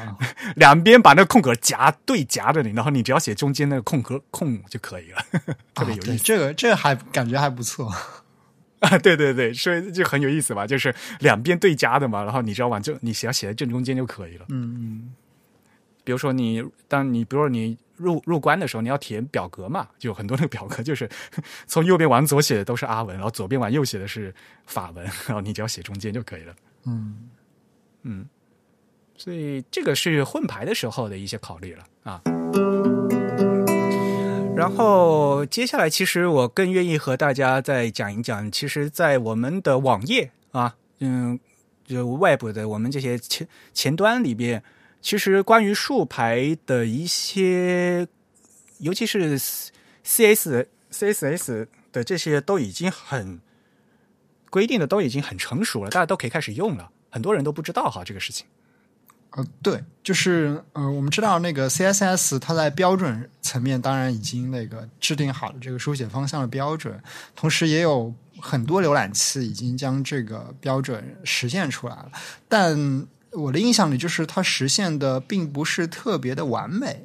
[0.54, 5.24] 两边把那个空格夹对夹着你，然后你只要写中间那个空格空就可以了，
[5.72, 6.18] 特别有意思。
[6.18, 7.90] 这个这个还感觉还不错。
[8.80, 14.44] 啊，对对对，所以就很有意思吧，就是两边对夹的嘛，然后你只要往正，你只要写在正中间就可以了。
[14.50, 15.14] 嗯嗯。
[16.04, 21.08] 比如说你，当你比如说你入入关的时候，你要填表格嘛， 就很多那个表格就是
[21.66, 24.34] 从右边往左写的都是阿文，然后左边往右写的是
[24.66, 26.54] 法文， 然后你只要写中间就可以了。
[26.86, 27.28] 嗯
[28.04, 28.26] 嗯，
[29.16, 32.22] 所以这个是混排的时候的一些考虑了啊。
[34.56, 41.38] 然后接下来，其实我更愿意和大家再讲一讲，其实，在我们的网页啊，嗯，
[41.84, 44.64] 就 Web 的我们这些前前端里边，
[45.00, 48.06] 其实关于竖排的一些，
[48.78, 49.38] 尤其是
[50.04, 53.40] CS、CSS 的这些，都已经很
[54.50, 56.90] 规定的，都已经很成熟了，大家都可以开始用了。
[57.10, 58.46] 很多人都不知道哈这个事情。
[59.30, 66.98] 呃，对，就是呃，我们知道那个 CSS 它在标准层面当然已经那个制定好了这个书写方向的标准，
[67.36, 72.10] 同时也有很多浏览器已经将这个标准实现出来了。
[72.48, 77.04] 但我的印象里，就是它实现的并不是特别的完美。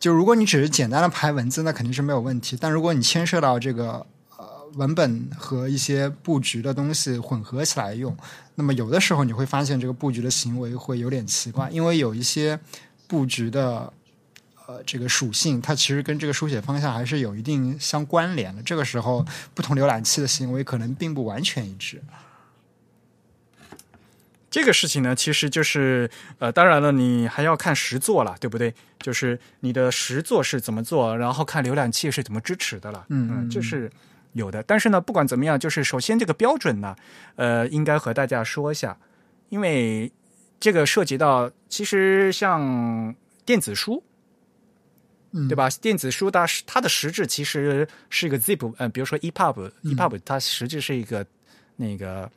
[0.00, 2.58] 就如果你只是简单的排文字，那肯定是没有问题。
[2.60, 4.04] 但如果你牵涉到这个
[4.36, 8.14] 呃文本和一些布局的东西混合起来用。
[8.56, 12.58] 那么有的时候你会发现这个布局的行为会有点奇怪，因为有一些
[13.06, 13.92] 布局的
[14.66, 18.62] 呃这个属性，它其实跟这个书写方向还是有一定相关联的。
[18.62, 22.02] 这个时候不同浏览器的行为可能并不完全一致。
[24.54, 28.72] 这个事情呢，其实就是呃，当然了，你还要看实作了，对不对？
[29.00, 33.04] 就是你的实作是怎么做，然后看浏览器是怎么支持的了。
[33.08, 33.90] 嗯嗯，就是。
[34.34, 36.96] 有的，但是呢，不管怎么样，就是首先这个标准呢，
[37.36, 38.96] 呃，应该和大家说一下，
[39.48, 40.10] 因为
[40.58, 44.02] 这个涉及到，其实像电子书，
[45.48, 45.68] 对吧？
[45.80, 51.24] 电子书它它的实质其实是一个 zip，呃，比如说 EPUB，EPUB 它实质是一个
[51.76, 52.28] 那个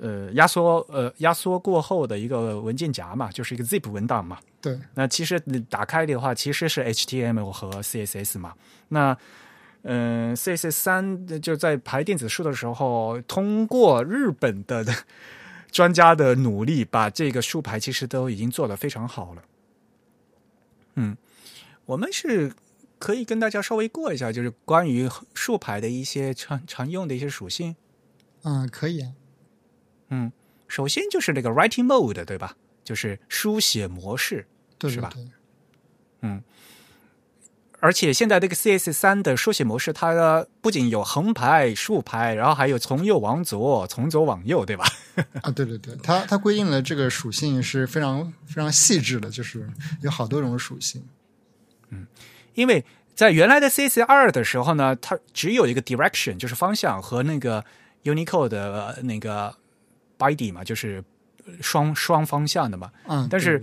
[0.00, 4.38] 呃压缩呃压缩过后的一个文件夹嘛，就是一个 zip 文档嘛。
[4.60, 4.78] 对。
[4.94, 8.54] 那其实你打开的话，其实是 HTML 和 CSS 嘛。
[8.88, 9.16] 那
[9.82, 14.84] 嗯，CSS 三就在排电子书的时候，通过日本的
[15.70, 19.42] 专家的努力，把这个竖排其实都已经做得非常好了。
[20.96, 21.16] 嗯，
[21.86, 22.52] 我们是
[22.98, 27.76] 可以跟大家稍微过一下，就是关于竖排的一些常常用的一些属性。
[28.42, 29.04] 嗯，可以。
[30.10, 30.32] 嗯，
[30.66, 32.56] 首先就是那个 Writing Mode，对吧？
[32.84, 34.46] 就是书写模式，
[34.80, 35.12] 是吧？
[36.22, 36.42] 嗯。
[37.80, 44.84] 而且现在这个 CS 三的书写模式，它不仅有横排、竖排，然后还有从右往左、从左往右，对吧？
[45.42, 49.70] 啊，对对对，它它规定的这个属性是非常非常细致的，就是
[50.02, 51.06] 有好多种属性。
[51.90, 52.04] 嗯，
[52.54, 52.84] 因为
[53.14, 57.64] 在原来的 CS 二的时候呢，它只有一个 direction，就是方向和那个
[58.02, 59.54] Unicode 的那个
[60.18, 61.02] body 嘛，就是
[61.60, 62.90] 双双方向的嘛。
[63.06, 63.62] 嗯，但是。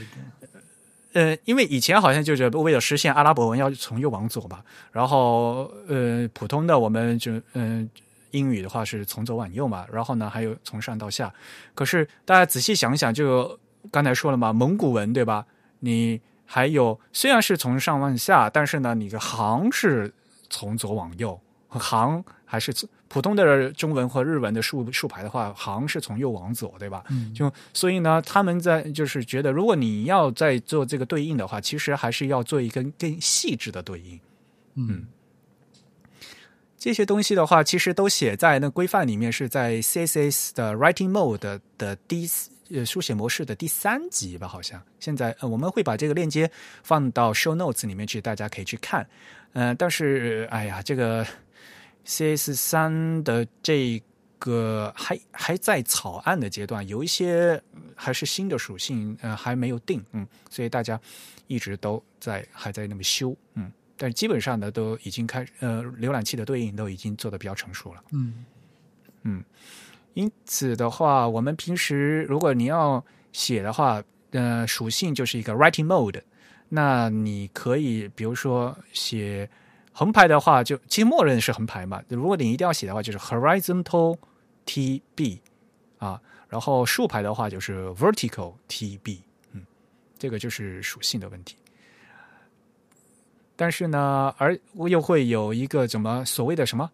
[1.13, 7.89] 呃，因为以前好像就是为了实现阿拉伯文要从右往左嘛，然后呃，普通的我们就嗯，
[8.31, 11.33] 英语的话是从左往右嘛，然后呢还有从上到下。
[11.73, 13.57] 可是大家仔细想想，就
[13.89, 15.45] 刚才说了嘛，蒙古文对吧？
[15.79, 20.13] 你还有虽然是从上往下，但是呢，你的行是
[20.49, 21.39] 从左往右，
[21.69, 22.73] 行还是。
[23.16, 27.01] 普通的中文和日文的竖竖排的话，行是从右往左，对吧？
[27.09, 34.20] 嗯就所以呢，他们在就是觉得，如果你要在做这个对应的话，其实还是要做一根更细致的对应。
[34.74, 35.07] 嗯，
[36.78, 42.30] 这些东西的话，其实都写在那规范里面，是在 CSS 的 Writing Mode 的第
[42.70, 44.45] 呃书写模式的第三集吧？
[44.45, 46.51] 好像现在呃我们会把这个链接
[46.84, 49.07] 放到 Show Notes 里面去，大家可以去看。
[49.53, 51.26] 嗯，但是哎呀，这个。
[52.05, 54.01] CS 三的这
[54.37, 57.59] 个还还在草案的阶段，有一些
[57.95, 60.99] 还是新的属性，呃，还没有定，嗯，所以大家
[61.47, 68.45] 一直都在还在那么修，嗯，但基本上呢，都已经开，呃，浏览器的对应都已经做的比较成熟了，嗯
[69.23, 69.43] 嗯，
[70.13, 76.21] 因此的话，我们平时如果你要写的话，呃，属性就是一个 writing mode，
[76.69, 79.49] 那你可以比如说写。
[79.97, 82.03] 横排的话，就其实默认是横排嘛。
[82.09, 84.17] 如果你一定要写的话，就是 horizontal
[84.65, 85.41] T B
[85.99, 89.23] 啊，然后竖排的话就是 vertical T B。
[89.53, 89.65] 嗯，
[90.19, 91.55] 这个就是属性的问题。
[93.55, 96.91] 但是呢，而我又会有一个怎么所谓的什么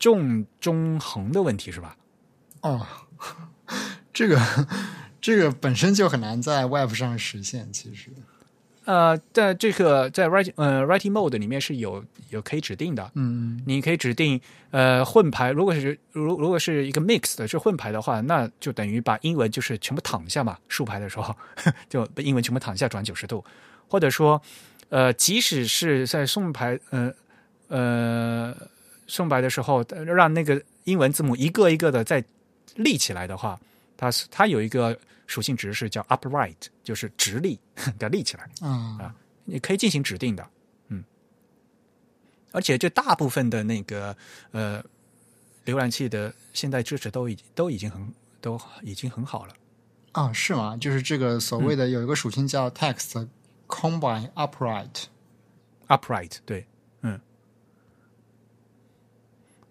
[0.00, 1.96] 重中横的问题，是吧？
[2.62, 2.84] 哦，
[4.12, 4.40] 这个
[5.20, 8.10] 这个本身就很难在 Web 上实现，其实。
[8.84, 14.40] 呃，在这个在 writing 呃 writing mode 里面是有有可以指定的，嗯，你可以指定
[14.72, 21.34] 呃混排，如果是如如果是一个 mix 的是混排的话，那就等于把英文就是全部躺下嘛，竖排的时候
[21.88, 23.44] 就把英文全部躺下转九十度，
[23.88, 24.40] 或者说
[24.88, 27.12] 呃即使是在送排呃
[27.68, 28.56] 呃
[29.06, 32.24] 送排的时候，让那个英文字母一个一个的再
[32.74, 33.60] 立起来的话，
[33.96, 34.98] 它是它有一个。
[35.26, 37.58] 属性值是叫 upright，就是直立
[38.00, 39.14] 要立起来啊，
[39.44, 40.46] 你可以进行指定的，
[40.88, 41.02] 嗯，
[42.50, 44.14] 而且这大部分的那个
[44.50, 44.84] 呃
[45.64, 49.54] 浏览器的现在支持都已都已经很都已经很好了
[50.12, 50.76] 啊，是吗？
[50.76, 53.26] 就是这个所谓的有一个属性叫 text
[53.68, 56.66] combine upright，upright 对，
[57.00, 57.18] 嗯，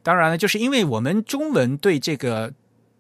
[0.02, 2.54] 当然了，就是因为我们中文对这个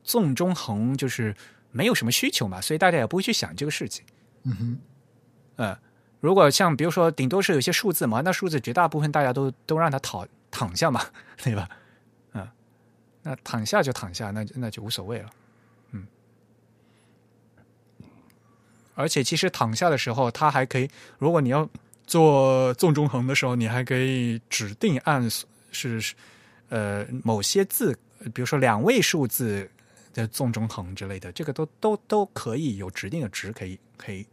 [0.04, 1.36] 纵中横就是。
[1.72, 4.06] 没有什么需求嘛，所以大家也不会去想这个事情。
[4.44, 4.78] 嗯哼，
[5.56, 5.80] 呃，
[6.20, 11.02] 如果像比如说，顶多是有些数字嘛，那数字绝大部分大家都都让它躺躺下嘛，
[11.42, 11.70] 对吧？
[12.34, 12.48] 嗯，
[13.24, 15.30] 那躺下就躺下，那那就无所谓了。
[15.92, 16.06] 嗯，
[18.96, 21.70] 而且其实躺下的时候，它还可以，如果你要
[22.06, 25.30] 做纵中横的时候，你还可以指定按
[25.72, 26.14] 是
[26.70, 27.98] 呃某些字，
[28.34, 29.70] 比如说两位数字。
[30.12, 34.26] 在纵中横之类的，这个都都都可以有指定的值可以可以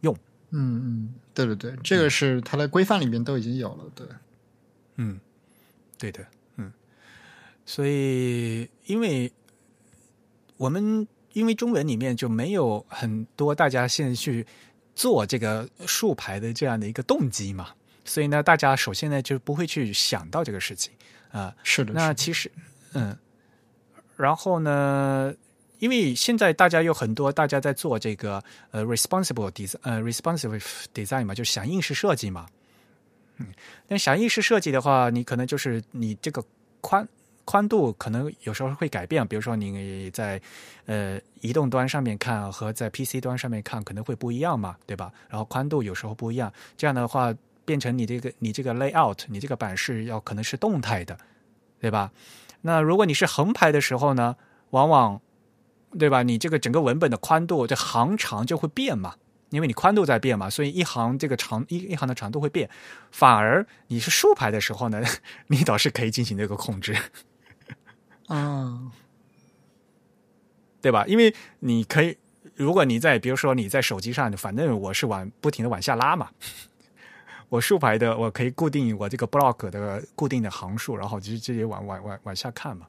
[0.00, 0.16] 用。
[0.50, 3.84] 嗯嗯，对对对，这个是它的规范里面都已经有了。
[3.94, 4.06] 对，
[4.94, 5.20] 嗯，
[5.98, 6.24] 对的，
[6.56, 6.72] 嗯。
[7.66, 9.30] 所以，因为
[10.56, 14.46] 我们因为中文里面就没有很多大家现在去
[14.94, 17.74] 做这个竖排的这样的一个动机嘛，
[18.04, 20.92] 所以呢，大家首先呢就不会去想到这个事情
[21.30, 21.54] 啊。
[21.64, 22.50] 是的，那其实，
[22.94, 23.18] 嗯。
[24.16, 25.34] 然后呢？
[25.78, 30.64] 因为现在大家有很多大家在做这个呃 responsible design 呃 responsive
[30.94, 32.46] design 嘛，就是响应式设计嘛。
[33.36, 33.48] 嗯，
[33.86, 36.42] 那响应式设计的话，你可能就是你这个
[36.80, 37.06] 宽
[37.44, 40.40] 宽度可能有时候会改变，比如说你在
[40.86, 45.12] 呃移动端上面看和在 PC 端上面看可能会不一样嘛，对吧？
[45.28, 47.34] 然后宽度有时候不一样，这样的话
[47.66, 51.18] 变成你这个你这个 layout 你这个版式要可能是动态的，
[51.78, 52.10] 对吧？
[52.66, 54.34] 那如果你是横排的时候呢，
[54.70, 55.20] 往往，
[55.96, 56.24] 对吧？
[56.24, 59.14] 你这个整个文本的宽度，这行长就会变嘛，
[59.50, 62.68] 因为你宽度在变嘛，所以一行这个长一一行的长度会变。
[63.12, 65.00] 反而你是竖排的时候呢，
[65.46, 66.96] 你倒是可以进行这个控制，
[68.26, 68.90] 啊，
[70.82, 71.04] 对吧？
[71.06, 72.18] 因为你可以，
[72.56, 76.30] 如果你在比如说你在手机上，反正我是往不停的往下拉嘛。
[77.48, 82.86] 我竖排的，我可以固定我这个 block 的固定的行数，然后直直接往往往往下看嘛。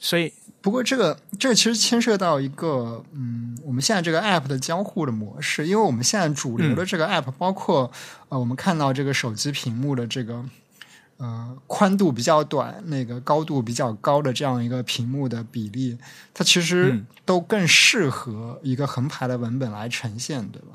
[0.00, 7.90] 所以，不过这个这其实牵涉到一个，嗯，我们现在这个 app 的交互的模式，因为我们现在主流的这个 app，包括
[8.28, 10.44] 呃，我们看到这个手机屏幕的这个
[11.16, 15.98] 呃宽度比较短，那个高度比较高的这样一个屏幕的比例，
[16.32, 20.68] 它其实都更适合一个横排的文本来呈现，对吧？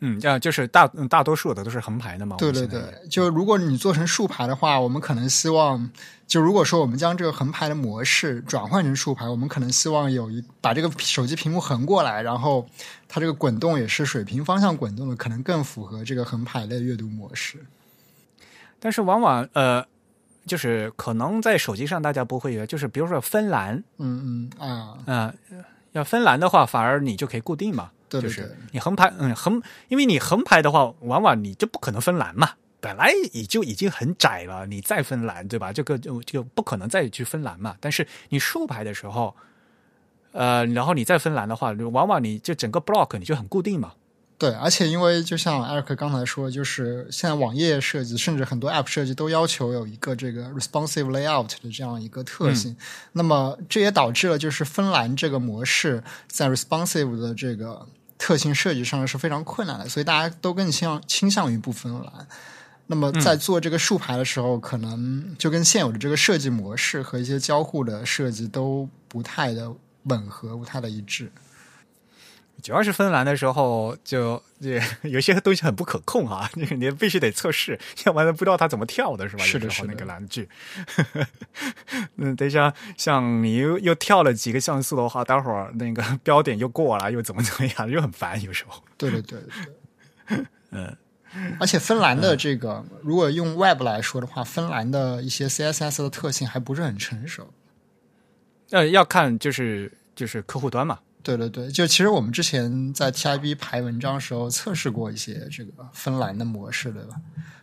[0.00, 2.36] 嗯，这样就是大大多数的都是横排的嘛。
[2.38, 5.90] 对对对，就如果你做成竖排的话，我们可能希望，
[6.26, 12.68] 就如果说我们将这个横排的模式转换成竖排，我们可能希望有一把这个手机屏幕横过来，然后
[13.08, 17.64] 它这个滚动也是水平方向滚动的，可能更符合这个横排类阅读模式。
[18.78, 19.82] 但是往往呃，
[20.44, 25.34] 就是可能在手机上大家不会有，就是比如说分栏，嗯嗯啊啊，
[25.92, 27.92] 要分栏的话，反而你就可以固定嘛。
[28.08, 32.50] 就是你横排，嗯，横，因为你横排的话，往往你就不可能分栏嘛，
[32.80, 35.72] 本来也就已经很窄了，你再分栏，对吧？
[35.72, 37.76] 这个就就不可能再去分栏嘛。
[37.80, 39.34] 但是你竖排的时候，
[40.32, 43.94] 呃，然后你再分栏的话，往往你就整个 block 你就很固定嘛，
[44.38, 52.76] 对，而且因为就像艾克刚才说，就是现在网页设计，甚至很多 App 设计都要求有一个这个 responsive layout 的这样一个特性。
[53.12, 57.86] 那么这也导致了，就是芬兰这个模式在 responsive 的这个
[58.18, 62.26] 特性设计上是非常困难的，所以大家都更倾向倾向于不芬兰。
[62.88, 69.72] 那么在做这个竖排的时候，可能就跟现有的这个设计模式和一些交互的设计都不太的
[70.04, 71.30] 吻合，不太的一致。
[72.62, 79.44] 主要是芬兰的时候，就这 有些东西很不可控啊，你 你必须得测试， 要不然不知道它怎么跳的是吧？
[79.44, 80.48] 是的，是那个蓝剧。
[82.16, 88.82] 嗯，等一下，像你又又跳了几个像素的话，待会儿那个标点又过了，又怎么怎么样，又很烦，有时候。
[88.96, 89.38] 对对对
[90.28, 90.44] 对。
[90.70, 90.96] 嗯，
[91.60, 97.52] 而且芬兰的这个，如果用 Web 来说的话，芬兰的一些 CSS 的特性还不是很成熟。
[98.70, 100.98] 呃，要看就是就是客户端嘛。
[101.26, 107.16] 对对对，就其实我们之前在 TIB 排文章时候测试过一些这个芬兰的模式，对吧？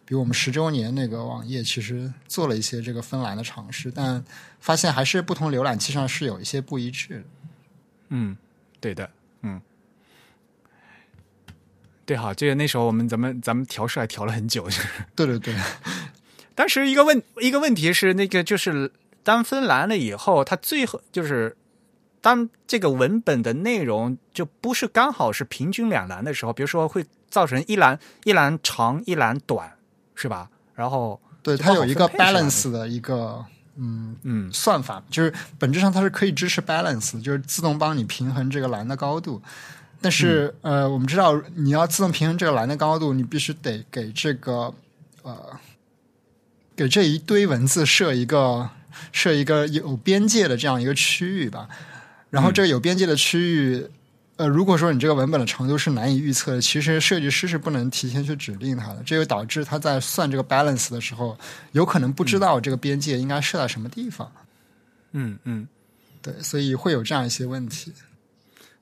[0.04, 4.22] 比如我们十周年那个网页，其实做了一些这个芬兰的尝试，但
[4.60, 7.24] 发现还是不同浏览器上是有一些不一致的。
[8.10, 8.36] 嗯，
[8.82, 9.10] 对的，
[9.44, 9.62] 嗯，
[12.06, 15.56] 对，哈，这个那时候我们咱们咱们调试还调了很久，就是对对对。
[16.54, 18.92] 当时 一个问一个问题是，那个就是
[19.24, 21.56] 当芬兰了以后，它最后就是。
[22.24, 29.74] 当这个文本的内容就不是刚好是平均两栏的时候，比如说会造成一栏一栏长一栏短，
[30.16, 30.50] 是吧？
[30.74, 33.44] 然后对它有一个 balance 的一个
[33.76, 39.42] 嗯嗯算法，就是本质上它是可以支持 balance，就是自动帮你平衡这个栏的高度。
[40.00, 44.74] 但是呃，我们知道你要自动平衡这个栏的高度，你必须得给这个
[45.24, 45.60] 呃
[46.74, 48.70] 给这一堆文字设一个
[49.12, 51.68] 设一个有边界的这样一个区域吧。
[52.34, 53.88] 然后这个有边界的区域，
[54.38, 61.38] 呃，如果说你这个文本的长度是难以预测的，其实设计师是不能提前去指令它的，这就导致他在算这个 balance 的时候，
[61.74, 64.32] 有可能不知道这个边界应该设在什么地方。
[65.12, 65.68] 嗯嗯，
[66.24, 67.94] 对，所以会有这样一些问题。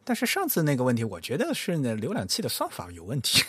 [0.05, 3.43] 但是上次那个问题，我觉得是那浏览器的算法有问题。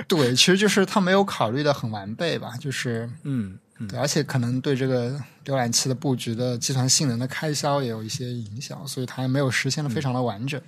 [0.06, 3.58] 对，其实就是他没有考虑的很完备吧，就是嗯。
[3.88, 10.60] 对，而且可能对这个浏览器的布局的计算性能的开销也有一些影响，所以它还没有实现的非常的完整。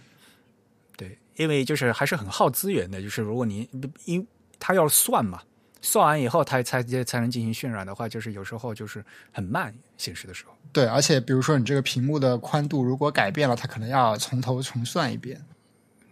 [0.96, 3.68] 对，因为就是还是很耗资源的，就是如果你
[4.04, 4.24] 因
[4.60, 5.42] 它要算嘛，
[5.82, 10.52] 算完以后它才才能进行渲染的话，就是有时候就是很慢显示的时候。
[10.72, 15.44] 对，而且比如说你这个屏幕的宽度如果改变了，它可能要从头重算一遍。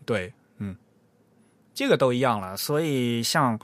[0.05, 0.48] 对，嗯，
[1.79, 3.59] 这个都一样了，所以像。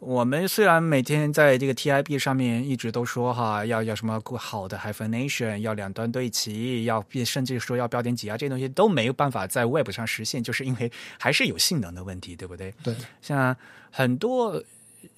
[0.00, 10.88] 我们虽然每天在这个 TIB 上面一直都说哈，要要什么好的 hyphenation，要两端对齐，要甚至说要标点挤压，这些东西都没有办法在 Web 上实现，就是因为
[11.18, 12.72] 还是有性能的问题，对不对？
[12.84, 12.94] 对。
[13.20, 13.56] 像
[13.90, 14.62] 很多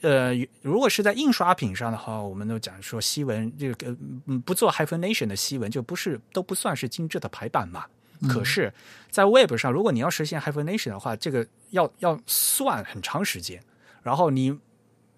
[0.01, 0.33] 呃，
[0.63, 3.95] 如果是在印刷品上的话，我们都讲说西文这个
[4.47, 7.85] 不做 hyphenation 的西文就不是都不算是精致的排版嘛。
[8.29, 8.73] 可是，
[9.11, 13.63] 在 Web 上，如果你要实现 hyphenation 的话，这个要要算很长时间，
[14.03, 14.59] 然后你。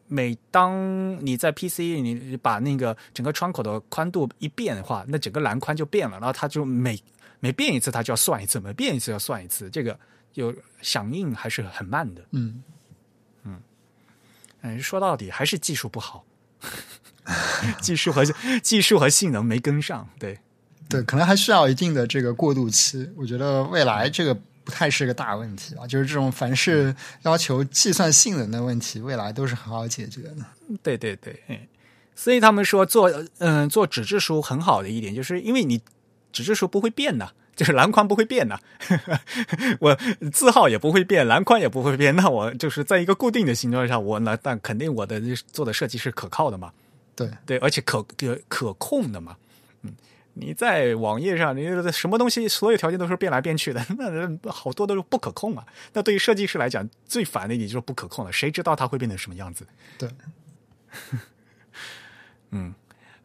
[0.09, 7.03] 每当你在 PC，你把那个整个窗口的宽度一变的话，那整个栏宽就变了，然后它就每
[7.41, 9.99] 每变一次，它就要算一次，每变一次要算一次，这个
[10.35, 12.23] 有响应还是很慢的。
[12.33, 12.63] 嗯
[13.45, 13.63] 嗯，
[14.61, 16.27] 哎，说到底还是技术不好，
[17.81, 18.23] 技术和
[18.63, 20.07] 技术和性能没跟上。
[20.19, 20.39] 对
[20.93, 23.11] 对，可能还需要一定的这个过渡期。
[23.17, 24.37] 我觉得未来这个。
[24.65, 30.37] 不太是个大问题啊，就是这种凡是要求计算性能的问题，未来都是很好解决的。
[30.85, 31.69] 对对对，
[32.15, 35.83] 所以他们说做嗯做纸质书很好的一点，就是因为你
[36.31, 38.57] 纸质书不会变的，就是篮筐不会变的，
[39.81, 39.99] 我
[40.31, 45.21] 字号也不会变，篮筐也不会变，那我就是在一个固定的形状下，我那但肯定我的
[45.51, 46.71] 做的设计是可靠的嘛。
[47.17, 49.37] 对对，而且可可可控的嘛。
[50.35, 55.67] 你在网页上，你什么东西，所有条件都是变来变去的， 那好多都是不可控啊。
[55.93, 59.67] 那对于设计师来讲，最烦的也就是不可控了，谁知道它会变成什么样子？
[59.99, 60.09] 对，
[62.51, 62.75] 嗯，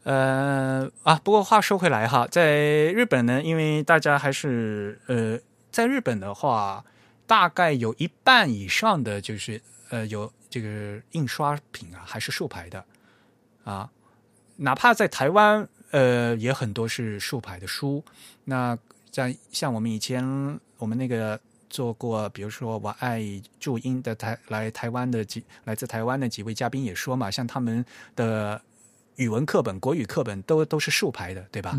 [0.03, 2.57] 呃啊，不过话说回来哈，在
[2.91, 5.39] 日本呢，因为大家还是呃，
[5.71, 6.83] 在日本的话，
[7.25, 9.61] 大概有一半以上的就是
[9.91, 12.83] 呃，有这个印刷品啊，还是竖排的
[13.63, 13.89] 啊，
[14.57, 15.69] 哪怕在台湾。
[15.91, 18.03] 呃，也很多是竖排的书。
[18.45, 18.77] 那
[19.11, 20.23] 像像我们以前
[20.77, 21.39] 我们那个
[21.69, 23.23] 做过，比如说我爱
[23.59, 27.83] 注音的台来台湾的几来自台湾的几位嘉宾也说嘛，像他们
[28.15, 28.61] 的
[29.15, 31.77] 语文课本、国语课本都都是竖排的，对吧？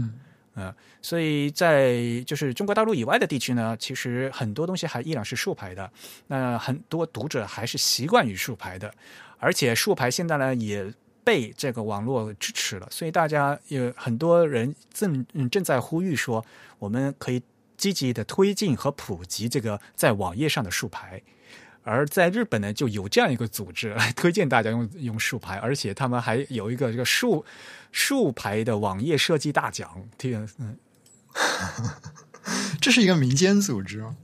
[0.54, 5.88] 呃，所以在就是中国大陆以外的地区呢，其实很多东西还依然是竖排的。
[6.26, 8.92] 那很多读者还是习惯于竖排的，
[9.38, 10.92] 而且竖排现在呢也
[11.28, 16.42] 被这个网络支持了，所以大家有很多人正正在呼吁说，
[16.78, 17.42] 我们可以
[17.76, 21.20] 积极的推进和普及这个在网页上的竖排。
[21.82, 27.44] 而在日本呢，就有这样一个组织来推荐大家用用竖排，而且他们还有一个这个竖
[27.92, 30.08] 竖排的网页设计大奖。
[30.16, 30.78] 天，嗯，
[32.80, 34.16] 这是一个民间组织吗？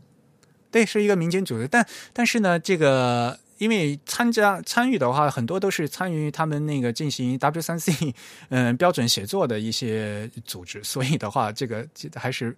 [0.71, 8.15] 对，是一个民间组织，但但是呢，这个因为参加参与的话，很多都是参与他们那个进行 W 三 C
[8.49, 12.57] 嗯 标准写作的一些组织，所以的话，这个还是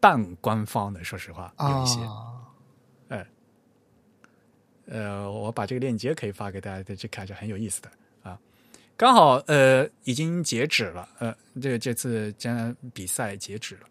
[0.00, 1.02] 半官方的。
[1.04, 2.00] 说实话，有一些。
[4.86, 7.90] 呃，我把这个链接可以发给大家再去看一下，很有意思的
[8.22, 8.38] 啊。
[8.94, 13.82] 刚好呃已经截止了，呃，这这次将比赛截止了。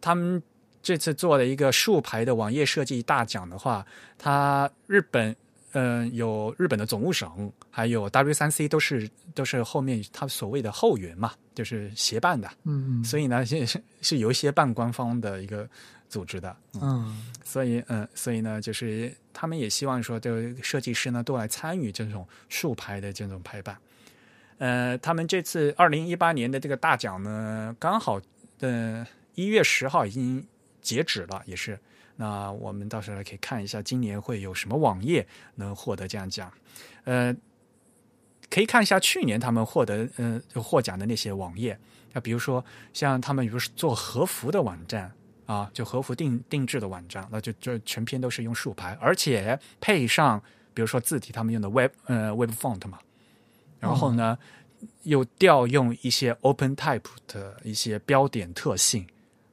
[0.00, 0.42] 他们
[0.82, 3.86] 这次做了一个竖排的网页设计大奖的话，
[4.18, 5.36] 它日本
[5.72, 15.68] 嗯有日本的总务省，还有 W 三 C 都是都是后面他所谓的后援嘛，就是协办的，嗯嗯，所以呢 是是有一些半官方的一个。
[16.12, 23.74] 组织的，嗯，所以，嗯，所以呢，就是他们也希望说，这个设计师呢都来参与这种竖排的这种排版。
[24.58, 28.20] 呃，他们这次二零一八年的这个大奖呢，刚好
[28.58, 30.46] 的一月十号已经
[30.82, 31.78] 截止了，也是。
[32.16, 35.26] 那我们到时候可以看一下，今年会有什么网页
[35.56, 36.52] 能获得这样奖。
[37.04, 37.34] 呃，
[38.50, 41.78] 可以看一下去年他们获得，嗯，获奖的那些网页。
[42.12, 45.12] 那比如说，像他们比如说做和服的网站。
[45.44, 50.40] 啊，就和服定定制的网站，那就就全篇都是用竖排，而且配上
[50.72, 53.00] 比如说字体，他们用的 Web 呃 Web Font 嘛，
[53.80, 54.38] 然后呢
[55.02, 59.06] 又调用一些 Open Type 的一些标点特性，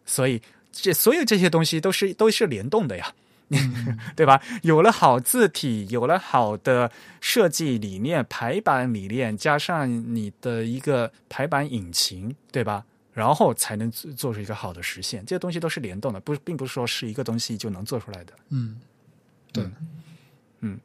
[0.06, 0.40] 所以
[0.81, 3.14] 这所有这些东西都是都是联动的呀，
[4.15, 4.41] 对吧？
[4.64, 12.85] 有了好字体，有了好的设计理念、排版理念，加上你的一个排版引擎，对吧？
[13.11, 18.34] 然后才能做出一个好的实现，这些东西都是联动的，不，并不是说是一个东西就能做出来的。
[18.49, 18.80] 嗯，
[19.51, 19.65] 对，
[20.61, 20.80] 嗯，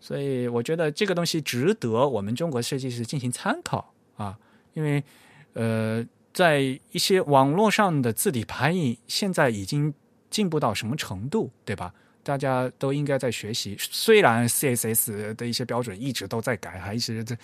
[0.00, 4.36] 所以我觉得这个东西值得我们中国设计师进行参考啊，
[4.72, 5.04] 因为
[5.52, 9.92] 呃，在一些网络上的字体排印现在已经
[10.30, 11.92] 进步到什么程度，对吧？
[12.22, 17.36] 大家都应该在学习，虽然 CSS 的一些标准一直都在改，还一直在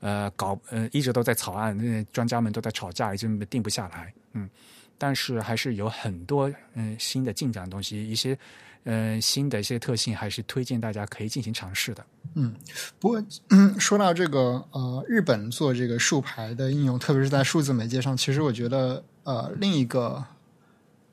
[0.00, 4.12] 呃搞呃一直都在草案，专家们都在吵架，已经定不下来。
[4.32, 4.50] 嗯，
[4.98, 8.38] 但是还是有很多嗯新的进展的东西，一些
[8.84, 12.04] 嗯新的一些特性，还是推荐大家可以进行尝试的。
[12.34, 12.54] 嗯，
[12.98, 13.24] 不过
[13.78, 20.24] 说到这个呃日本做这个竖排的应用，特别是在数字媒介上，其实我觉得呃另一个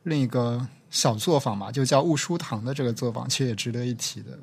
[0.03, 0.67] 另一个。
[0.93, 4.37] 小作坊嘛，就叫雾书堂的这个作坊，其实也值得一提的。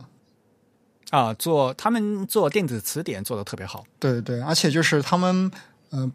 [1.11, 5.51] 啊，做他们做电子词典做的特别好，对对对，而且就是他们
[5.91, 6.11] 嗯，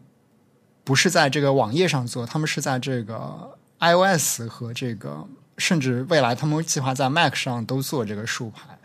[0.84, 5.26] 不是在这个网页上做，他们是在这个 iOS 和这个，
[5.58, 8.78] 甚至未来他们计划在 Mac 上都做这个竖排。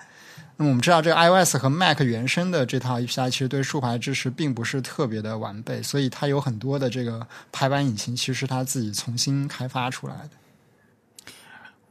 [0.56, 10.32] 那么我们知道，这个 iOS 和 Mac 原生的这套 API 其实对竖排支持并不是特别的完备，所以它有很多的这个排版引擎，其实是他自己重新开发出来的。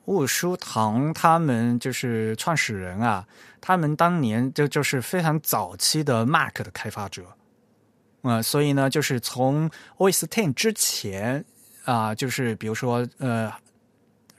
[0.05, 3.27] 沃书堂他们就是创始人啊，
[3.61, 7.23] 他们当年就就是非常早期的 Mac 的开发者，
[8.29, 11.43] 呃，所以呢，就是从 OS Ten 之前
[11.85, 13.51] 啊，就是比如说呃，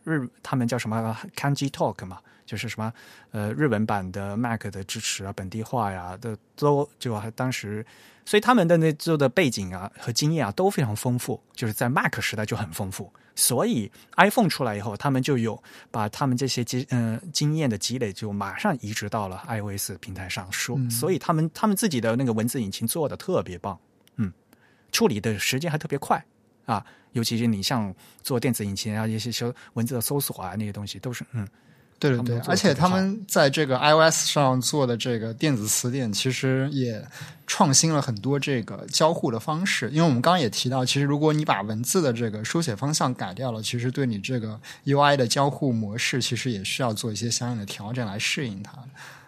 [0.03, 2.94] 日他们叫什么 Kanji Talk 嘛，就是什么
[3.32, 7.84] 呃日文版的 Mac 的支持啊，本地化呀的都就还当时，
[8.30, 13.11] 所以他们的那做的背景啊和经验啊都非常丰富，就是在 Mac 时代就很丰富。
[13.35, 20.47] 所以 iPhone 出来以后，他们就有把他们这些积嗯经验的积累，就马上移植到了 iOS 平台上。
[20.51, 23.80] 说，所以他们他们自己的那个文字引擎做的特别棒，
[24.18, 24.31] 嗯，
[24.91, 26.23] 处理的时间还特别快
[26.65, 26.85] 啊。
[27.14, 27.91] 尤其是你像
[28.22, 31.47] 做电子引擎啊，一些搜文字的搜索啊，那些东西都是嗯。
[31.99, 37.05] 对对对，而且他们在这个 iOS 上做的这个电子词典，其实也
[37.45, 39.89] 创新了很多这个交互的方式。
[39.89, 48.73] 因为我们刚刚也提到，其实如果你把文字的这个书写方向改掉了，其实对你这个 UI 的交互模式，其实也需要做一些相应的调整来适应它。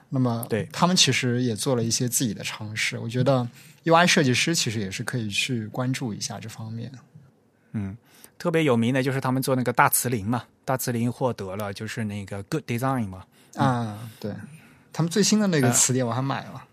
[0.07, 2.97] 那么，对他们其实也做了一些自己的尝试。
[2.97, 3.45] 我觉得
[3.83, 6.91] UI 设计师其实也是可以去关注一下这方面。
[7.73, 7.97] 嗯。
[8.41, 13.23] 特别有名的就是他们做那个大辞林嘛，大辞林获得了就是那个 Good Design 嘛。
[13.53, 14.33] 啊，对，
[14.91, 16.63] 他们最新的那个词典我还买了，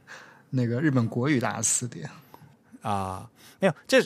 [0.48, 2.08] 那个日本国语大词典。
[2.80, 3.28] 啊，
[3.60, 4.02] 没有，这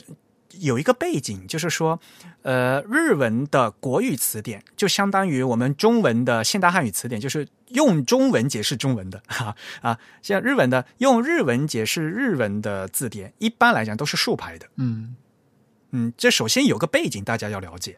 [0.59, 1.97] 有一个背景，就是说，
[2.41, 9.97] 呃，日文的国语词典就相当于我们中文的现代汉语词典，就是用中文解释中文的 哈啊。
[10.21, 14.67] 像日文的用日文解释日文的字典，一般来讲都是竖排的。
[14.75, 15.15] 嗯
[15.93, 17.97] 嗯，这首先有个背景，大家要了解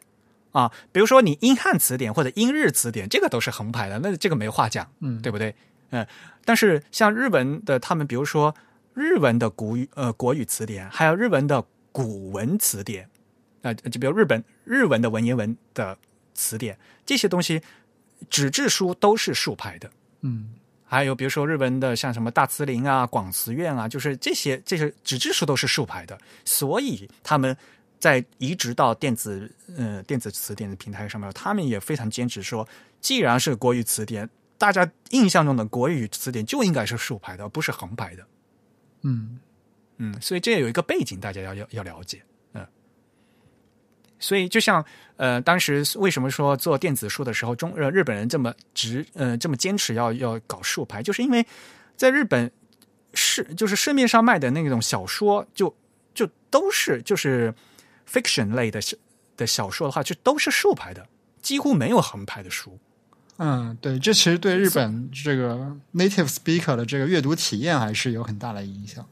[0.52, 0.70] 啊。
[0.92, 5.54] 比如说你英汉词典或者英日词典，这个都是横排的，那这个没话讲，嗯，对不对？
[5.90, 6.06] 嗯，
[6.44, 8.54] 但是像日文的，他们比如说
[8.92, 13.08] 日文的古语呃国语词典，还有日文的古文词典，
[13.62, 15.96] 啊、就比如日本日文的文言文的
[16.34, 17.62] 词典，这些东西
[18.28, 19.90] 纸质书都是竖排的。
[20.20, 20.54] 嗯
[20.88, 27.56] 还有比如说日文的像什么大辞林啊、广辞院啊，就是这些这些纸质书都是竖排的，所以他们
[27.98, 32.66] 在移植到电子呃电子词典的平台上面，他们也非常坚持说，
[33.00, 34.28] 既然是国语词典，
[34.58, 38.26] 大家印象中的国语词典就应该是竖排的，而不是横排的。
[39.02, 39.38] 嗯
[39.98, 42.22] 嗯，所以这有一个背景，大家要要要了解。
[42.52, 42.66] 嗯，
[44.18, 44.84] 所以就像
[45.16, 51.46] 呃，当时为什么说做电子书的时候，中呃日本人这么执呃这么坚持要要搞竖排，就是因为
[51.96, 52.50] 在日本
[53.14, 55.74] 市就是市面上卖的那种小说，就
[56.12, 57.54] 就都是就是
[58.10, 58.80] fiction 类的
[59.36, 61.06] 的小说的话，就都是竖排的，
[61.42, 62.78] 几乎没有横排的书。
[63.38, 69.06] 嗯，对，这其实对日本这个 native speaker 的这个阅读体验还是有很大的影响。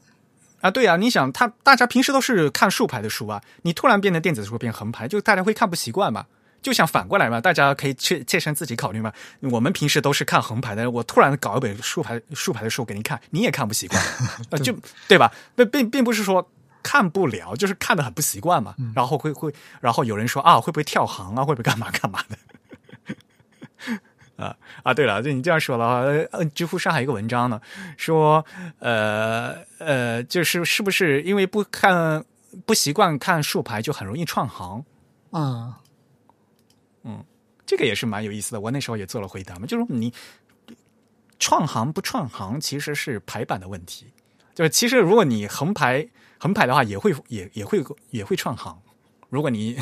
[0.62, 6.24] 啊，对啊，你想，他大家平时都是看竖排的书啊，你突然变成电子书变横排，就大家会看不习惯嘛。
[6.62, 9.12] 就想反过来嘛，大家可以切切身自己考虑嘛。
[9.40, 14.02] 我们平时都是看横排的，我突然搞一本竖排竖排的书给你看，你也看不习惯，
[14.48, 14.74] 呃，就
[15.06, 15.30] 对吧？
[15.54, 16.50] 并并并不是说
[16.84, 18.76] 看不了，就是看的很不习惯嘛。
[18.94, 21.42] 然后会会，然后有人说啊，会不会跳行啊？
[21.44, 22.36] 会不会干嘛干嘛的？
[24.36, 26.02] 啊啊，对了，就你这样说了啊，
[26.32, 27.60] 呃，知乎上还有一个文章呢，
[27.96, 28.44] 说
[28.80, 32.24] 呃呃，就是是不是因为不看
[32.66, 34.84] 不习惯看竖排，就很容易串行？
[35.30, 35.78] 啊，
[37.04, 37.24] 嗯
[37.64, 38.60] 这个也是蛮有意思的。
[38.60, 40.12] 我那时候也做了回答嘛，就是你
[41.38, 44.06] 串行不串行，其实是排版的问题。
[44.54, 46.06] 就是其实如果你横排
[46.44, 48.78] 横排的话，也会也也会也会串行。
[49.30, 49.78] 如果你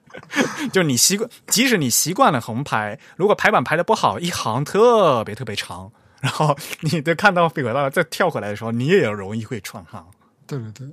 [0.70, 5.90] 就是你习惯，即使你习惯了横排，如果排版排的不好，一行特别特别长，
[6.20, 10.06] 然后 你的看到飞轨道再跳回来的时候，你也容易会串行。
[10.46, 10.86] 对对对，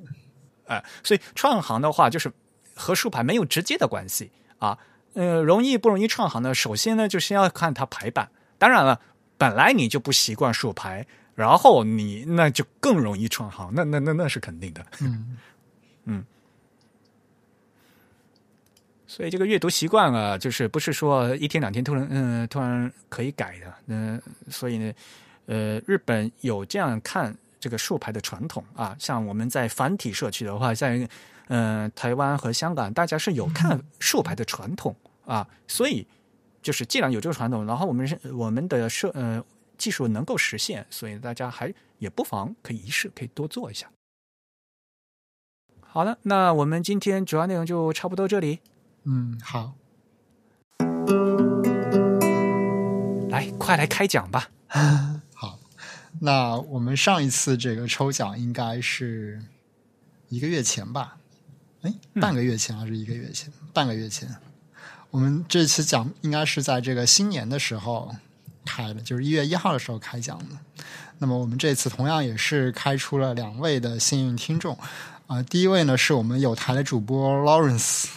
[0.67, 2.31] 哎、所以串行的话，就是
[2.73, 4.77] 和竖排没有直接的关系啊。
[5.15, 6.55] 呃，容易不容易串行呢？
[6.55, 8.31] 首先呢，就先要看它排版。
[8.57, 9.01] 当然了，
[9.37, 11.05] 本来你就不习惯竖排，
[11.35, 14.85] 然后你那就更容易串行，那那那那是肯定的。
[16.05, 16.25] 嗯
[19.05, 23.71] 所以这个阅读习惯啊，就是不是说一天两天突然嗯、突然可以改的。
[23.85, 24.19] 嗯、
[24.49, 24.91] 所以呢，
[25.45, 28.95] 呃，日本有这样看这个竖排的传统啊。
[28.97, 30.97] 像我们在繁体社区的话，在
[31.49, 34.95] 嗯、呃台湾和香港，大家是有看竖排的传统
[35.27, 35.47] 啊。
[35.67, 36.07] 所以
[36.63, 39.43] 就是既然有这个传统，然后我们是我们的社呃
[39.77, 43.89] 技术能够实现，所以大家还也不妨可以一试，可以多做一下。
[45.81, 48.59] 好了，那我们今天主要内容就差不多这里。
[49.03, 49.75] 嗯，好，
[53.29, 54.49] 来，快来开奖吧！
[55.35, 55.59] 好。
[56.21, 59.41] 那我们上一次这个抽奖应该是
[60.29, 61.17] 一个月前吧？
[61.81, 63.51] 哎，半个月前还是一个月前？
[63.73, 64.29] 半个月前。
[65.09, 68.15] 我们这期奖应该是在这个新年的时候
[68.65, 70.57] 开的，就是一月一号的时候开奖的。
[71.19, 74.77] 那么我们这次同样也是开出了两位的幸运听众
[75.27, 78.07] 啊、第一位呢是我们有台的主播 Lawrence。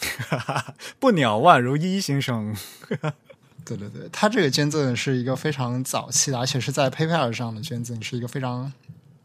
[0.98, 2.54] 不鸟万如一先生，
[3.64, 8.70] 对对对，他这个捐赠是一个非常早期的，而且是在 PayPal 上的捐赠，是一个非常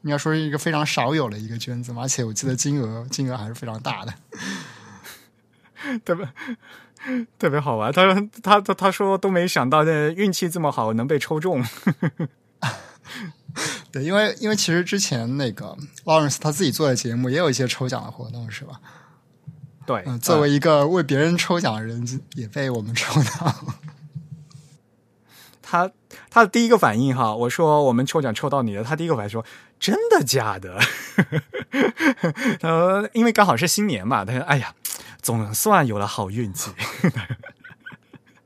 [0.03, 4.13] 应该说是一个非常少有的一个捐赠，而且我记得金额金额还是非常大的。
[6.05, 6.25] 特别
[7.39, 7.91] 特别好玩。
[7.91, 8.13] 他说
[8.43, 11.63] 他他他说都没想到，这运气这么好，能被抽中。
[13.91, 18.79] 对，因为因为其实之前那个 Lawrence 他自己做的节目也有一些抽奖的活动，是吧？
[19.85, 23.55] 对，嗯、作为一个为别人抽奖的人，也被我们抽到。
[25.61, 25.91] 他
[26.29, 29.43] 他的第一个反应哈，我说我们抽奖抽到你了，他第一个反应说
[29.79, 30.77] 真的假的？
[32.59, 34.75] 他说因为刚好是新年嘛，他说哎呀，
[35.21, 36.71] 总算有了好运气。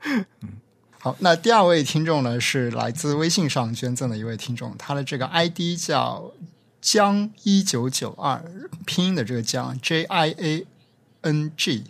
[0.06, 0.26] 嗯
[1.00, 6.32] 好，那第二位听众呢是来自微信上捐赠的一位听众，他的这个 ID 叫
[6.80, 8.42] 江一九九二，
[8.86, 10.66] 拼音的这个江 J I A
[11.22, 11.84] N G，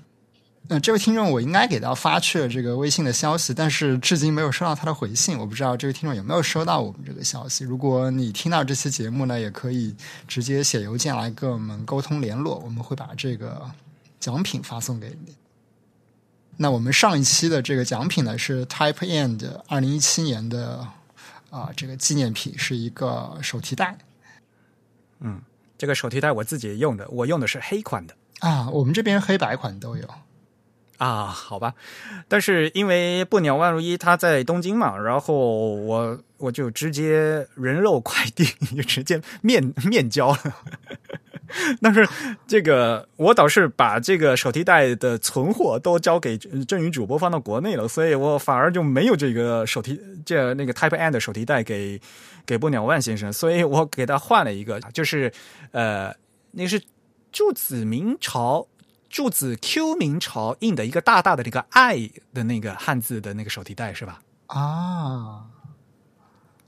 [0.70, 5.38] 嗯，这位听众我应该给他发去了这个微信的消息，但是至今没有收到他的回信。
[5.38, 7.66] 我不知道这位听众有没有收到我们这个消息。
[7.66, 9.94] 如果你听到这期节目呢，也可以
[10.26, 13.70] 直接写邮件来跟我们沟通联络，我们会把这个
[14.22, 15.36] 奖品发送给你。
[16.56, 20.88] 那我们上一期的这个奖品呢是 Type End 二零一七年的
[21.50, 23.98] 啊这个纪念品，是一个手提袋
[25.20, 25.42] 嗯，
[25.78, 28.16] 这个手提袋我自己用的，我用的是黑款的。
[28.40, 28.70] 啊。
[28.70, 30.08] 我们这边黑白款都有。
[31.04, 31.74] 啊，好吧，
[32.30, 35.36] 但是因为不鸟万如一他在东京嘛，然后
[35.76, 40.38] 我我就直接人肉快递， 就直接面面交了。
[41.82, 42.08] 但是
[42.48, 52.00] 这个我倒是把这个手提袋的存货都交给正宇主播放到国内了，所以我反而就没有这个手提这那个 Type N 的手提袋给
[52.46, 55.32] 给不鸟万先生，所以我给他换了一个，就是
[55.72, 56.16] 呃，
[56.52, 56.82] 那是
[57.32, 58.66] 柱子明朝。
[59.14, 64.20] 柱子 Q 明朝印的一个大大的这个爱的那个汉字的那个手提袋是吧？
[64.48, 65.46] 啊，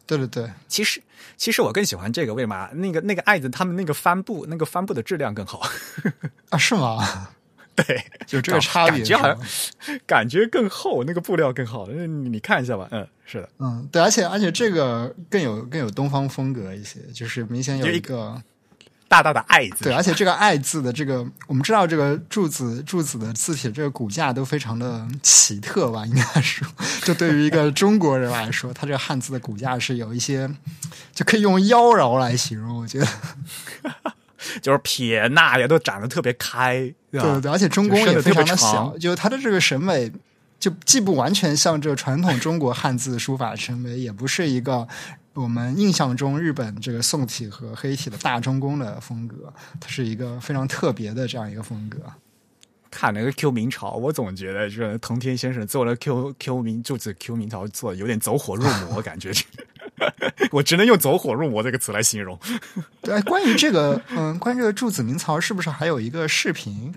[0.05, 1.01] 对对对，其实
[1.35, 2.69] 其实我更喜欢这个，为什么？
[2.73, 5.67] 那个那个爱字他们那个帆布那个帆布的质量更好
[6.51, 7.29] 啊，是吗？
[7.73, 11.87] 对，有这个差别，感觉好像感觉更厚，那个布料更好。
[11.89, 18.39] 嗯，你看一下吧，嗯，是的，嗯，对，而且而且这个更有更有东方风格一些，就是明显有一个。
[19.07, 26.05] 大大的爱字，对，而且这个爱字的这个，我们知道这个柱子柱子的字体这个骨架都非常的奇特吧？
[26.05, 26.67] 应该说，
[27.03, 30.49] 就对于一个中国人来说，他这个汉字的骨架是有一些，
[31.13, 32.81] 就可以用妖娆来形容。
[32.81, 33.07] 我觉得，
[34.61, 40.11] 就是撇捺也，都展得特别开，对对对，而且中宫也非常的小，就他的这个审美，
[40.59, 44.87] 就既不完全像这传统中国汉字书法审美，也不是一个。
[45.35, 51.99] 我们印象中，日本这个宋体和黑体的大中宫的风格，它是一个非常特别的这样一个风格。
[52.89, 59.29] 看那个 Q 明朝，我总觉得就是藤田先生做了 Q Q 明柱子 Q 明朝做有点走火入魔 感觉，
[60.51, 62.39] 我只能用走火入魔这个词来形容。
[63.01, 66.95] 对，关于这个，嗯，关于这个柱子明朝，是不是还有一个视频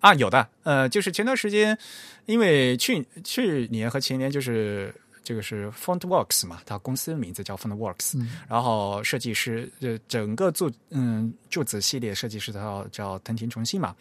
[0.00, 0.14] 啊？
[0.14, 1.76] 有的，呃，就是前段时间，
[2.24, 4.94] 因为去去年和前年就是。
[5.24, 13.94] 这个是 FontWorks 嘛，它公司的名字叫 FontWorks，然后设计师呃整个柱嗯柱子系列设计师叫叫藤田重信嘛，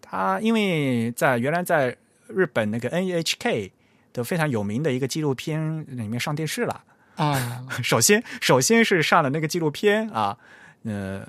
[0.00, 1.96] 他因为在原来在
[2.28, 3.70] 日本那个 NHK
[4.12, 6.84] 的非常有名的一个纪录片里面上电视了。
[7.16, 10.36] 啊， 首先首先是上了那个纪录片啊，
[10.84, 11.26] 呃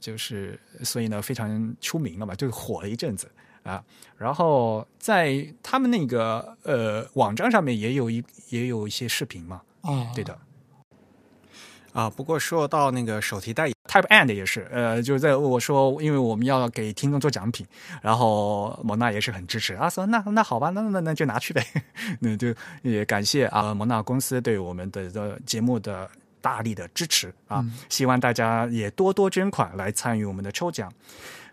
[0.00, 3.30] 就是所以呢非常出名了嘛，就火了一阵子。
[3.62, 3.82] 啊，
[4.16, 10.36] 然后在他们那个呃网站上面也有一也有一些视频嘛，啊，对的，
[11.92, 17.66] 啊，不过说到那个手提袋，Type And 也是，呃，就在我说，因为我们要给听众做奖品，
[18.00, 21.64] 然后蒙娜也是很支持啊，说那那好吧，那那那就拿去呗，
[22.18, 26.10] 那就也感谢啊蒙娜公司对我们的的节目的
[26.40, 30.92] 大力的支持啊，希望大家也多多捐款来参与我们的抽奖。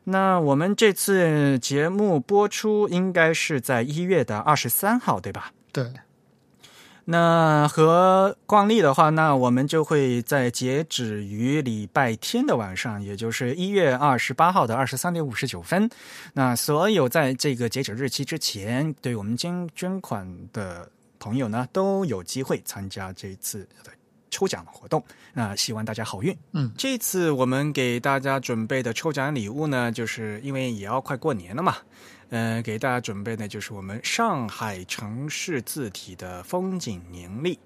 [0.10, 5.52] 那我们这次节目播出应该是在一月的二十三号，对吧？
[5.72, 5.92] 对。
[7.06, 15.90] 那和惯例的话，那我们就会在截止于礼拜天的晚上，也就是一月二十八号的二十三点五十九分。
[16.34, 20.88] 那所有在这个截止日期之前对我们捐捐款的
[21.18, 23.92] 朋友呢，都有机会参加这次的。
[24.30, 25.04] 抽奖的活动，
[25.34, 26.36] 那希望大家好运。
[26.54, 31.78] 嗯，这次我们给大家准备的抽奖礼物呢，就是因为也要快过年了嘛，
[32.30, 37.58] 嗯，给大家准备的就是我们上海城市字体的风景年历。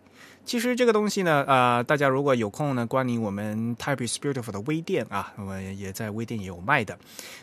[0.46, 6.98] 其实这个东西呢，呃，大家如果有空呢，关于我们 Type is Beautiful 的微店啊，我们也在微店也有卖的。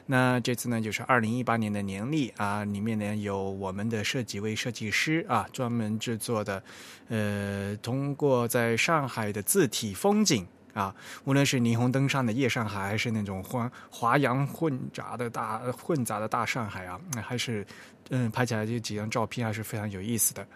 [0.06, 6.62] 那这次呢，就是二零一八年的年历啊，里面呢有我们的设几位设计师啊，专门制作的，
[7.08, 10.94] 呃，通过在上海的字体风景啊，
[11.24, 17.66] 无论是霓虹灯上的夜上海，还是那种华华阳混杂的大混杂的大上海啊，那还是
[18.10, 20.46] 嗯，拍起来这几张照片还是非常有意思的。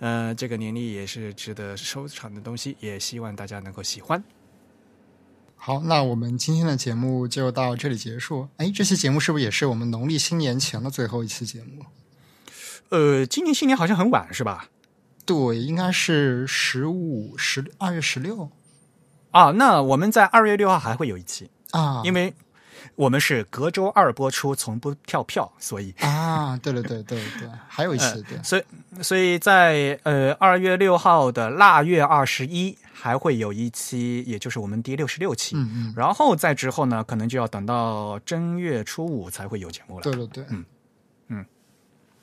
[0.00, 4.22] 呃，这个年历也是值得收藏的东西，也希望大家能够喜欢。
[5.56, 8.48] 好，那我们今天的节目就到这里结束。
[8.58, 11.84] 哎，这期节目是不是也是我们农历新年前的最后一期节目？
[12.90, 14.68] 呃，今年新年好像很晚，是吧？
[15.26, 18.50] 对，应该是十五、十二月十六。
[19.32, 22.34] 啊，那我们在二月六号还会有一期啊，因为。
[22.98, 28.64] 我们是隔周二播出，从不跳票，所以啊，对了，对对对，还有一期，对，所以
[29.00, 40.64] 所以在呃二月六号的腊月二十一还会有一期，也就是我们第六十六期，嗯嗯，然后再之后呢，可能就要等到正月初五才会有节目了，对对对，嗯
[41.28, 41.46] 嗯，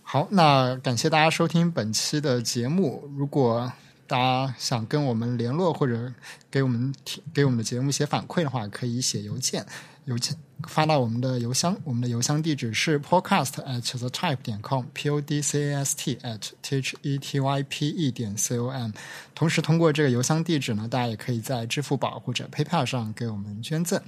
[0.04, 3.10] 好，那感谢大家收听本期的节目。
[3.16, 3.72] 如果
[4.08, 6.12] 大家想跟我们联络或者
[6.52, 9.66] 给我们提给我们的节目写反馈的话，可以写邮件，
[10.04, 10.36] 邮件
[10.68, 16.98] 发到我们的邮箱，我们的邮箱地址是 podcast at the type 点 com，p o d c a s t at t h
[17.02, 18.92] e t y p e 点 c o m。
[19.36, 24.02] 同时，通过这个邮箱地址呢，大家也可以在支付宝或者 PayPal 上给我们捐赠。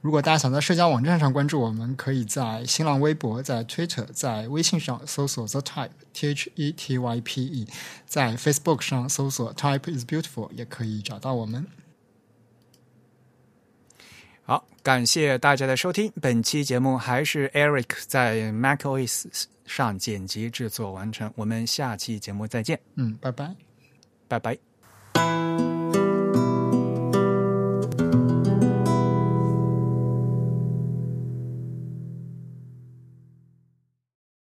[0.00, 7.66] 如果大家想在社交网站上关注我们，可以在新浪微博、在 Twitter、在微信上搜索 The Type T H E T Y P E，
[8.06, 11.66] 在 Facebook 上搜索 Type is Beautiful 也可以找到我们。
[14.48, 16.10] 好，感谢大家的收听。
[16.22, 19.26] 本期节目还是 Eric 在 macOS
[19.66, 21.30] 上剪辑制作完成。
[21.36, 23.54] 我们下期节目再见，嗯，拜拜。
[24.26, 25.77] 拜拜。